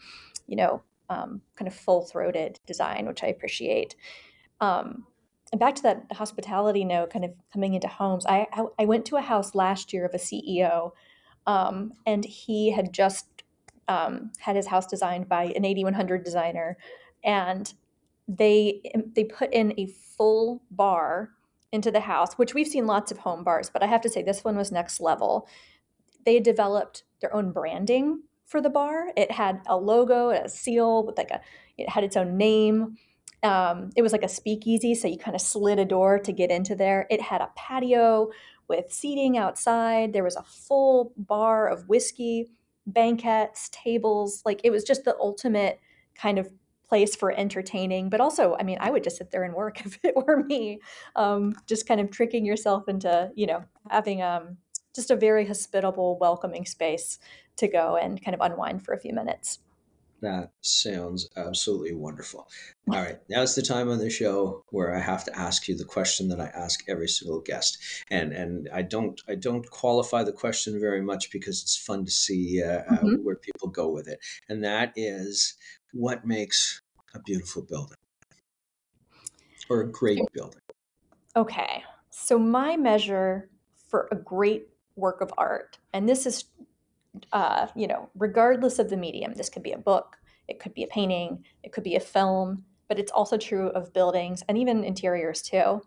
you 0.47 0.57
know, 0.57 0.83
um, 1.11 1.43
kind 1.57 1.69
of 1.69 1.75
full 1.75 2.03
throated 2.03 2.61
design, 2.67 3.07
which 3.07 3.23
I 3.23 3.27
appreciate. 3.27 3.97
Um, 4.61 5.07
and 5.53 5.59
back 5.61 5.75
to 5.77 5.83
that 5.83 6.07
hospitality 6.13 6.85
note, 6.85 7.11
kind 7.11 7.25
of 7.25 7.33
coming 7.53 7.75
into 7.75 7.89
homes, 7.89 8.25
I, 8.27 8.47
I, 8.53 8.65
I 8.81 8.85
went 8.87 9.05
to 9.07 9.17
a 9.17 9.21
house 9.21 9.55
last 9.55 9.93
year 9.93 10.05
of 10.05 10.15
a 10.15 10.19
CEO, 10.19 10.93
um, 11.47 11.93
and 12.07 12.25
he 12.25 12.71
had 12.71 12.93
just 12.93 13.27
um, 13.89 14.33
had 14.39 14.57
his 14.57 14.67
house 14.67 14.87
designed 14.87 15.29
by 15.29 15.45
an 15.45 15.63
AD100 15.63 16.25
designer, 16.25 16.79
and 17.25 17.73
they 18.29 18.81
they 19.15 19.25
put 19.25 19.53
in 19.53 19.75
a 19.79 19.87
full 19.87 20.63
bar 20.71 21.31
into 21.73 21.91
the 21.91 22.01
house, 22.01 22.35
which 22.35 22.55
we've 22.55 22.69
seen 22.69 22.87
lots 22.87 23.11
of 23.11 23.19
home 23.19 23.43
bars, 23.43 23.69
but 23.69 23.83
I 23.83 23.87
have 23.87 24.01
to 24.03 24.09
say 24.09 24.23
this 24.23 24.45
one 24.45 24.57
was 24.57 24.71
next 24.71 25.01
level. 25.01 25.49
They 26.25 26.39
developed 26.39 27.03
their 27.21 27.35
own 27.35 27.51
branding 27.53 28.23
for 28.47 28.61
the 28.61 28.71
bar. 28.71 29.09
It 29.17 29.33
had 29.33 29.61
a 29.67 29.77
logo, 29.77 30.31
a 30.31 30.49
seal 30.49 31.05
with 31.05 31.19
like 31.19 31.31
a 31.31 31.41
it 31.77 31.89
had 31.89 32.05
its 32.05 32.17
own 32.17 32.37
name. 32.37 32.97
Um, 33.43 33.91
it 33.97 34.03
was 34.03 34.13
like 34.13 34.23
a 34.23 34.29
speakeasy, 34.29 34.95
so 34.95 35.09
you 35.09 35.19
kind 35.19 35.35
of 35.35 35.41
slid 35.41 35.79
a 35.79 35.85
door 35.85 36.19
to 36.21 36.33
get 36.33 36.51
into 36.51 36.75
there. 36.75 37.07
It 37.11 37.21
had 37.21 37.41
a 37.41 37.51
patio 37.57 38.31
with 38.69 38.93
seating 38.93 39.37
outside. 39.37 40.13
There 40.13 40.25
was 40.25 40.37
a 40.37 40.43
full 40.45 41.13
bar 41.17 41.69
of 41.69 41.89
whiskey, 41.89 42.51
banquettes, 42.87 43.69
tables. 43.71 44.43
Like 44.47 44.61
it 44.65 44.71
was 44.71 44.85
just 44.85 45.05
the 45.05 45.17
ultimate 45.19 45.81
kind 46.15 46.39
of 46.39 46.51
place 46.88 47.16
for 47.16 47.33
entertaining. 47.33 48.09
But 48.11 48.20
also, 48.20 48.57
I 48.59 48.62
mean, 48.62 48.79
I 48.81 48.90
would 48.90 49.05
just 49.05 49.16
sit 49.16 49.31
there 49.31 49.44
and 49.44 49.55
work 49.55 49.81
if 49.87 49.99
it 50.03 50.14
were 50.16 50.42
me. 50.44 50.81
Um, 51.16 51.55
just 51.66 51.87
kind 51.87 52.01
of 52.01 52.11
tricking 52.11 52.44
yourself 52.44 52.88
into, 52.88 53.31
you 53.35 53.47
know, 53.47 53.64
having 53.90 54.23
um, 54.23 54.59
just 54.94 55.11
a 55.11 55.16
very 55.16 55.47
hospitable, 55.47 56.18
welcoming 56.18 56.66
space 56.66 57.18
to 57.57 57.68
go 57.68 57.97
and 57.97 58.23
kind 58.23 58.35
of 58.35 58.40
unwind 58.40 58.85
for 58.85 58.94
a 58.94 58.99
few 58.99 59.12
minutes. 59.12 59.61
That 60.25 60.53
sounds 60.62 61.29
absolutely 61.37 61.92
wonderful. 61.92 62.49
All 62.90 62.94
right, 62.94 63.18
now's 63.29 63.55
the 63.55 63.61
time 63.61 63.90
on 63.90 63.99
the 63.99 64.09
show 64.09 64.64
where 64.70 64.97
I 64.97 64.99
have 64.99 65.23
to 65.25 65.38
ask 65.38 65.68
you 65.68 65.77
the 65.77 65.85
question 65.85 66.29
that 66.29 66.40
I 66.40 66.47
ask 66.47 66.83
every 66.88 67.09
single 67.09 67.40
guest, 67.40 67.77
and 68.11 68.33
and 68.33 68.70
I 68.73 68.81
don't 68.81 69.20
I 69.29 69.35
don't 69.35 69.68
qualify 69.68 70.25
the 70.25 70.33
question 70.33 70.81
very 70.81 71.03
much 71.03 71.31
because 71.31 71.61
it's 71.61 71.77
fun 71.77 72.07
to 72.07 72.11
see 72.11 72.62
uh, 72.62 72.68
uh 72.68 72.83
mm-hmm. 72.85 73.07
uh, 73.07 73.18
where 73.23 73.37
people 73.37 73.68
go 73.68 73.90
with 73.90 74.09
it, 74.09 74.18
and 74.49 74.64
that 74.64 74.94
is 74.97 75.57
what 75.94 76.26
makes 76.26 76.83
a 77.14 77.20
beautiful 77.20 77.62
building 77.62 77.96
or 79.70 79.80
a 79.80 79.90
great 79.90 80.20
building. 80.33 80.61
Okay, 81.37 81.83
so 82.11 82.38
my 82.38 82.76
measure 82.76 83.48
for 83.88 84.09
a 84.12 84.16
great 84.16 84.68
work 84.96 85.20
of 85.20 85.33
art, 85.38 85.78
and 85.92 86.09
this 86.09 86.26
is 86.26 86.44
uh, 87.33 87.68
you 87.76 87.87
know, 87.87 88.09
regardless 88.16 88.78
of 88.78 88.90
the 88.90 88.96
medium, 88.96 89.35
this 89.35 89.48
could 89.48 89.62
be 89.62 89.72
a 89.72 89.78
book, 89.78 90.16
it 90.48 90.59
could 90.59 90.74
be 90.74 90.83
a 90.83 90.88
painting, 90.88 91.44
it 91.62 91.72
could 91.72 91.85
be 91.85 91.96
a 91.96 92.00
film, 92.00 92.64
but 92.88 92.98
it's 92.98 93.12
also 93.12 93.37
true 93.37 93.68
of 93.68 93.92
buildings 93.92 94.42
and 94.48 94.59
even 94.59 94.85
interiors 94.85 95.42
too. 95.42 95.80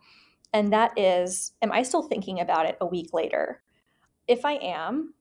And 0.54 0.72
that 0.74 0.98
is, 0.98 1.52
am 1.62 1.72
I 1.72 1.84
still 1.84 2.02
thinking 2.02 2.40
about 2.40 2.66
it 2.66 2.78
a 2.80 2.86
week 2.86 3.14
later? 3.14 3.62
If 4.28 4.46
I 4.46 4.54
am, 4.54 5.14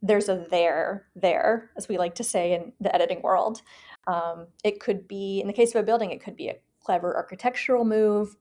there's 0.00 0.28
a 0.28 0.46
there 0.50 1.06
there, 1.16 1.70
as 1.76 1.88
we 1.88 1.98
like 1.98 2.14
to 2.16 2.24
say 2.24 2.52
in 2.54 2.72
the 2.80 2.94
editing 2.94 3.20
world. 3.22 3.62
Um, 4.08 4.48
it 4.64 4.80
could 4.80 5.06
be, 5.06 5.40
in 5.40 5.46
the 5.46 5.52
case 5.52 5.74
of 5.74 5.80
a 5.80 5.84
building, 5.84 6.10
it 6.10 6.22
could 6.22 6.34
be 6.34 6.48
a 6.48 6.56
clever 6.80 7.14
architectural 7.14 7.84
move 7.84 8.36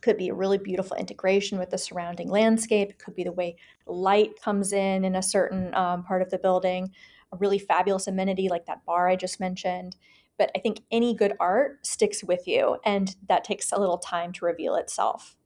could 0.00 0.16
be 0.16 0.28
a 0.28 0.34
really 0.34 0.58
beautiful 0.58 0.96
integration 0.96 1.58
with 1.58 1.70
the 1.70 1.78
surrounding 1.78 2.28
landscape. 2.28 2.90
It 2.90 2.98
could 2.98 3.14
be 3.14 3.24
the 3.24 3.32
way 3.32 3.56
light 3.86 4.40
comes 4.40 4.72
in 4.72 5.04
in 5.04 5.16
a 5.16 5.22
certain 5.22 5.74
um, 5.74 6.04
part 6.04 6.22
of 6.22 6.30
the 6.30 6.38
building, 6.38 6.92
a 7.32 7.36
really 7.36 7.58
fabulous 7.58 8.06
amenity 8.06 8.48
like 8.48 8.66
that 8.66 8.84
bar 8.84 9.08
I 9.08 9.16
just 9.16 9.40
mentioned. 9.40 9.96
But 10.38 10.50
I 10.54 10.60
think 10.60 10.80
any 10.92 11.14
good 11.14 11.32
art 11.40 11.84
sticks 11.84 12.22
with 12.22 12.46
you, 12.46 12.78
and 12.84 13.16
that 13.28 13.42
takes 13.42 13.72
a 13.72 13.80
little 13.80 13.98
time 13.98 14.32
to 14.34 14.44
reveal 14.44 14.76
itself. 14.76 15.36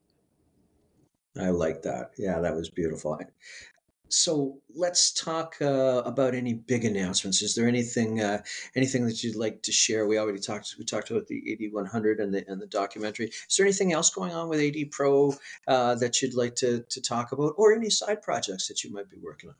I 1.38 1.48
like 1.48 1.80
that. 1.82 2.10
Yeah, 2.18 2.40
that 2.40 2.54
was 2.54 2.68
beautiful. 2.68 3.18
So 4.12 4.61
let's 4.75 5.11
talk 5.11 5.57
uh, 5.62 6.03
about 6.05 6.35
any 6.35 6.53
big 6.53 6.85
announcements. 6.85 7.40
Is 7.40 7.55
there 7.55 7.66
anything 7.66 8.20
uh, 8.20 8.42
anything 8.77 9.07
that 9.07 9.25
you'd 9.25 9.37
like 9.37 9.62
to 9.62 9.72
share? 9.72 10.07
We 10.07 10.18
already 10.18 10.38
talked. 10.38 10.75
We 10.79 10.85
talked 10.85 11.11
about 11.11 11.29
the 11.29 11.42
AD 11.51 11.72
100 11.72 12.20
and 12.20 12.35
the 12.35 12.44
and 12.46 12.61
the 12.61 12.66
documentary. 12.66 13.29
Is 13.29 13.57
there 13.57 13.64
anything 13.64 13.94
else 13.94 14.11
going 14.11 14.33
on 14.33 14.51
with 14.51 14.61
AD 14.61 14.90
Pro 14.90 15.35
uh, 15.66 15.94
that 15.94 16.20
you'd 16.20 16.35
like 16.35 16.57
to 16.57 16.85
to 16.90 17.01
talk 17.01 17.33
about, 17.33 17.55
or 17.57 17.72
any 17.72 17.88
side 17.88 18.20
projects 18.20 18.68
that 18.68 18.85
you 18.85 18.92
might 18.92 19.09
be 19.09 19.16
working 19.16 19.48
on? 19.48 19.57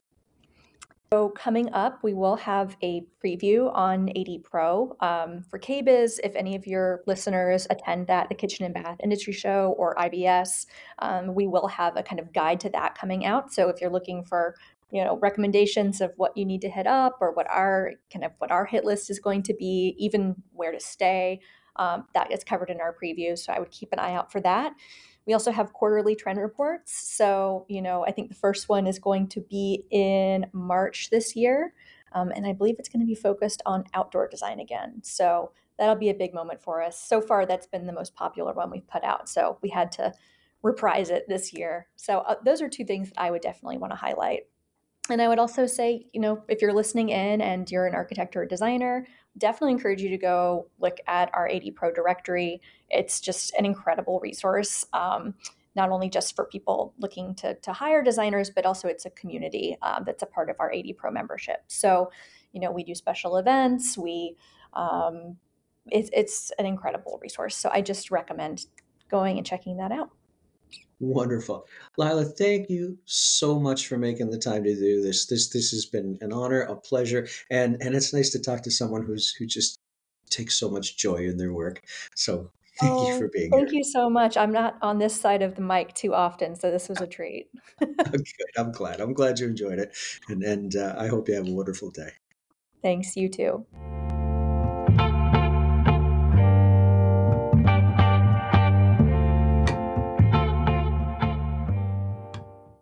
So 1.13 1.29
coming 1.29 1.71
up, 1.73 1.99
we 2.01 2.15
will 2.15 2.37
have 2.37 2.75
a 2.81 3.05
preview 3.23 3.71
on 3.71 4.09
AD 4.17 4.43
Pro 4.43 4.97
um, 4.99 5.43
for 5.43 5.59
KBIS. 5.59 6.19
If 6.23 6.35
any 6.35 6.55
of 6.55 6.65
your 6.65 7.03
listeners 7.05 7.67
attend 7.69 8.07
that, 8.07 8.29
the 8.29 8.33
Kitchen 8.33 8.65
and 8.65 8.73
Bath 8.73 8.97
Industry 9.03 9.31
Show 9.31 9.75
or 9.77 9.93
IBS, 9.93 10.65
um, 10.97 11.35
we 11.35 11.45
will 11.45 11.67
have 11.67 11.97
a 11.97 12.01
kind 12.01 12.19
of 12.19 12.33
guide 12.33 12.59
to 12.61 12.69
that 12.71 12.97
coming 12.97 13.27
out. 13.27 13.53
So 13.53 13.69
if 13.69 13.79
you're 13.79 13.91
looking 13.91 14.23
for 14.23 14.55
you 14.89 15.03
know 15.03 15.19
recommendations 15.19 16.01
of 16.01 16.13
what 16.17 16.35
you 16.35 16.45
need 16.45 16.61
to 16.61 16.69
hit 16.69 16.87
up 16.87 17.19
or 17.21 17.31
what 17.31 17.45
our 17.47 17.91
kind 18.11 18.25
of 18.25 18.31
what 18.39 18.49
our 18.49 18.65
hit 18.65 18.83
list 18.83 19.11
is 19.11 19.19
going 19.19 19.43
to 19.43 19.53
be, 19.53 19.95
even 19.99 20.33
where 20.51 20.71
to 20.71 20.79
stay, 20.79 21.41
um, 21.75 22.05
that 22.15 22.31
is 22.31 22.43
covered 22.43 22.71
in 22.71 22.81
our 22.81 22.91
preview. 22.91 23.37
So 23.37 23.53
I 23.53 23.59
would 23.59 23.69
keep 23.69 23.89
an 23.91 23.99
eye 23.99 24.15
out 24.15 24.31
for 24.31 24.41
that. 24.41 24.73
We 25.25 25.33
also 25.33 25.51
have 25.51 25.73
quarterly 25.73 26.15
trend 26.15 26.39
reports. 26.39 26.93
So, 27.15 27.65
you 27.69 27.81
know, 27.81 28.05
I 28.05 28.11
think 28.11 28.29
the 28.29 28.35
first 28.35 28.69
one 28.69 28.87
is 28.87 28.99
going 28.99 29.27
to 29.29 29.41
be 29.41 29.85
in 29.89 30.47
March 30.51 31.09
this 31.09 31.35
year. 31.35 31.73
Um, 32.13 32.31
and 32.35 32.45
I 32.45 32.53
believe 32.53 32.75
it's 32.77 32.89
going 32.89 33.01
to 33.01 33.07
be 33.07 33.15
focused 33.15 33.61
on 33.65 33.85
outdoor 33.93 34.27
design 34.27 34.59
again. 34.59 35.01
So 35.03 35.51
that'll 35.77 35.95
be 35.95 36.09
a 36.09 36.13
big 36.13 36.33
moment 36.33 36.61
for 36.61 36.81
us. 36.81 36.99
So 36.99 37.21
far, 37.21 37.45
that's 37.45 37.67
been 37.67 37.87
the 37.87 37.93
most 37.93 38.15
popular 38.15 38.53
one 38.53 38.69
we've 38.69 38.87
put 38.87 39.03
out. 39.03 39.27
So 39.29 39.57
we 39.61 39.69
had 39.69 39.91
to 39.93 40.13
reprise 40.61 41.09
it 41.09 41.27
this 41.27 41.53
year. 41.53 41.87
So 41.95 42.19
uh, 42.19 42.35
those 42.43 42.61
are 42.61 42.69
two 42.69 42.85
things 42.85 43.09
that 43.09 43.19
I 43.19 43.31
would 43.31 43.41
definitely 43.41 43.77
want 43.77 43.91
to 43.91 43.97
highlight. 43.97 44.41
And 45.09 45.21
I 45.21 45.27
would 45.27 45.39
also 45.39 45.65
say, 45.65 46.05
you 46.13 46.21
know, 46.21 46.43
if 46.47 46.61
you're 46.61 46.73
listening 46.73 47.09
in 47.09 47.41
and 47.41 47.69
you're 47.69 47.87
an 47.87 47.95
architect 47.95 48.37
or 48.37 48.43
a 48.43 48.47
designer, 48.47 49.05
definitely 49.37 49.71
encourage 49.71 50.01
you 50.01 50.09
to 50.09 50.17
go 50.17 50.67
look 50.79 50.97
at 51.07 51.29
our 51.33 51.47
AD 51.47 51.75
Pro 51.75 51.91
directory. 51.91 52.61
It's 52.89 53.19
just 53.19 53.53
an 53.55 53.65
incredible 53.65 54.19
resource, 54.19 54.85
um, 54.93 55.33
not 55.75 55.89
only 55.89 56.09
just 56.09 56.35
for 56.35 56.45
people 56.45 56.93
looking 56.99 57.33
to, 57.35 57.55
to 57.55 57.73
hire 57.73 58.03
designers, 58.03 58.49
but 58.49 58.65
also 58.65 58.87
it's 58.87 59.05
a 59.05 59.09
community 59.11 59.75
uh, 59.81 60.03
that's 60.03 60.21
a 60.23 60.27
part 60.27 60.49
of 60.49 60.55
our 60.59 60.71
AD 60.71 60.97
Pro 60.97 61.11
membership. 61.11 61.63
So, 61.67 62.11
you 62.51 62.61
know, 62.61 62.71
we 62.71 62.83
do 62.83 62.93
special 62.93 63.37
events. 63.37 63.97
We, 63.97 64.35
um, 64.73 65.37
it's, 65.87 66.09
it's 66.13 66.51
an 66.59 66.65
incredible 66.65 67.19
resource. 67.21 67.55
So 67.55 67.69
I 67.73 67.81
just 67.81 68.11
recommend 68.11 68.67
going 69.09 69.37
and 69.37 69.45
checking 69.45 69.77
that 69.77 69.91
out. 69.91 70.11
Wonderful. 70.99 71.67
Lila, 71.97 72.25
thank 72.25 72.69
you 72.69 72.97
so 73.05 73.59
much 73.59 73.87
for 73.87 73.97
making 73.97 74.29
the 74.29 74.37
time 74.37 74.63
to 74.63 74.75
do 74.75 75.01
this. 75.01 75.25
This 75.25 75.49
this 75.49 75.71
has 75.71 75.85
been 75.85 76.17
an 76.21 76.31
honor, 76.31 76.61
a 76.61 76.75
pleasure, 76.75 77.27
and 77.49 77.77
and 77.81 77.95
it's 77.95 78.13
nice 78.13 78.29
to 78.31 78.39
talk 78.39 78.61
to 78.63 78.71
someone 78.71 79.05
who's 79.05 79.33
who 79.33 79.45
just 79.45 79.79
takes 80.29 80.55
so 80.55 80.69
much 80.69 80.97
joy 80.97 81.17
in 81.17 81.37
their 81.37 81.53
work. 81.53 81.83
So 82.15 82.51
thank 82.79 82.93
oh, 82.93 83.07
you 83.07 83.17
for 83.17 83.29
being 83.29 83.51
here. 83.51 83.59
thank 83.59 83.69
here. 83.69 83.79
you 83.79 83.83
so 83.83 84.09
much. 84.09 84.37
I'm 84.37 84.51
not 84.51 84.77
on 84.81 84.97
this 84.97 85.19
side 85.19 85.41
of 85.41 85.55
the 85.55 85.61
mic 85.61 85.93
too 85.93 86.13
often, 86.13 86.55
so 86.55 86.71
this 86.71 86.89
was 86.89 87.01
a 87.01 87.07
treat. 87.07 87.49
Good. 87.79 88.25
I'm 88.57 88.71
glad. 88.71 88.99
I'm 88.99 89.13
glad 89.13 89.39
you 89.39 89.47
enjoyed 89.47 89.79
it, 89.79 89.95
and 90.29 90.43
and 90.43 90.75
uh, 90.75 90.95
I 90.97 91.07
hope 91.07 91.27
you 91.27 91.35
have 91.35 91.47
a 91.47 91.53
wonderful 91.53 91.91
day. 91.91 92.11
Thanks. 92.81 93.15
You 93.15 93.29
too. 93.29 93.65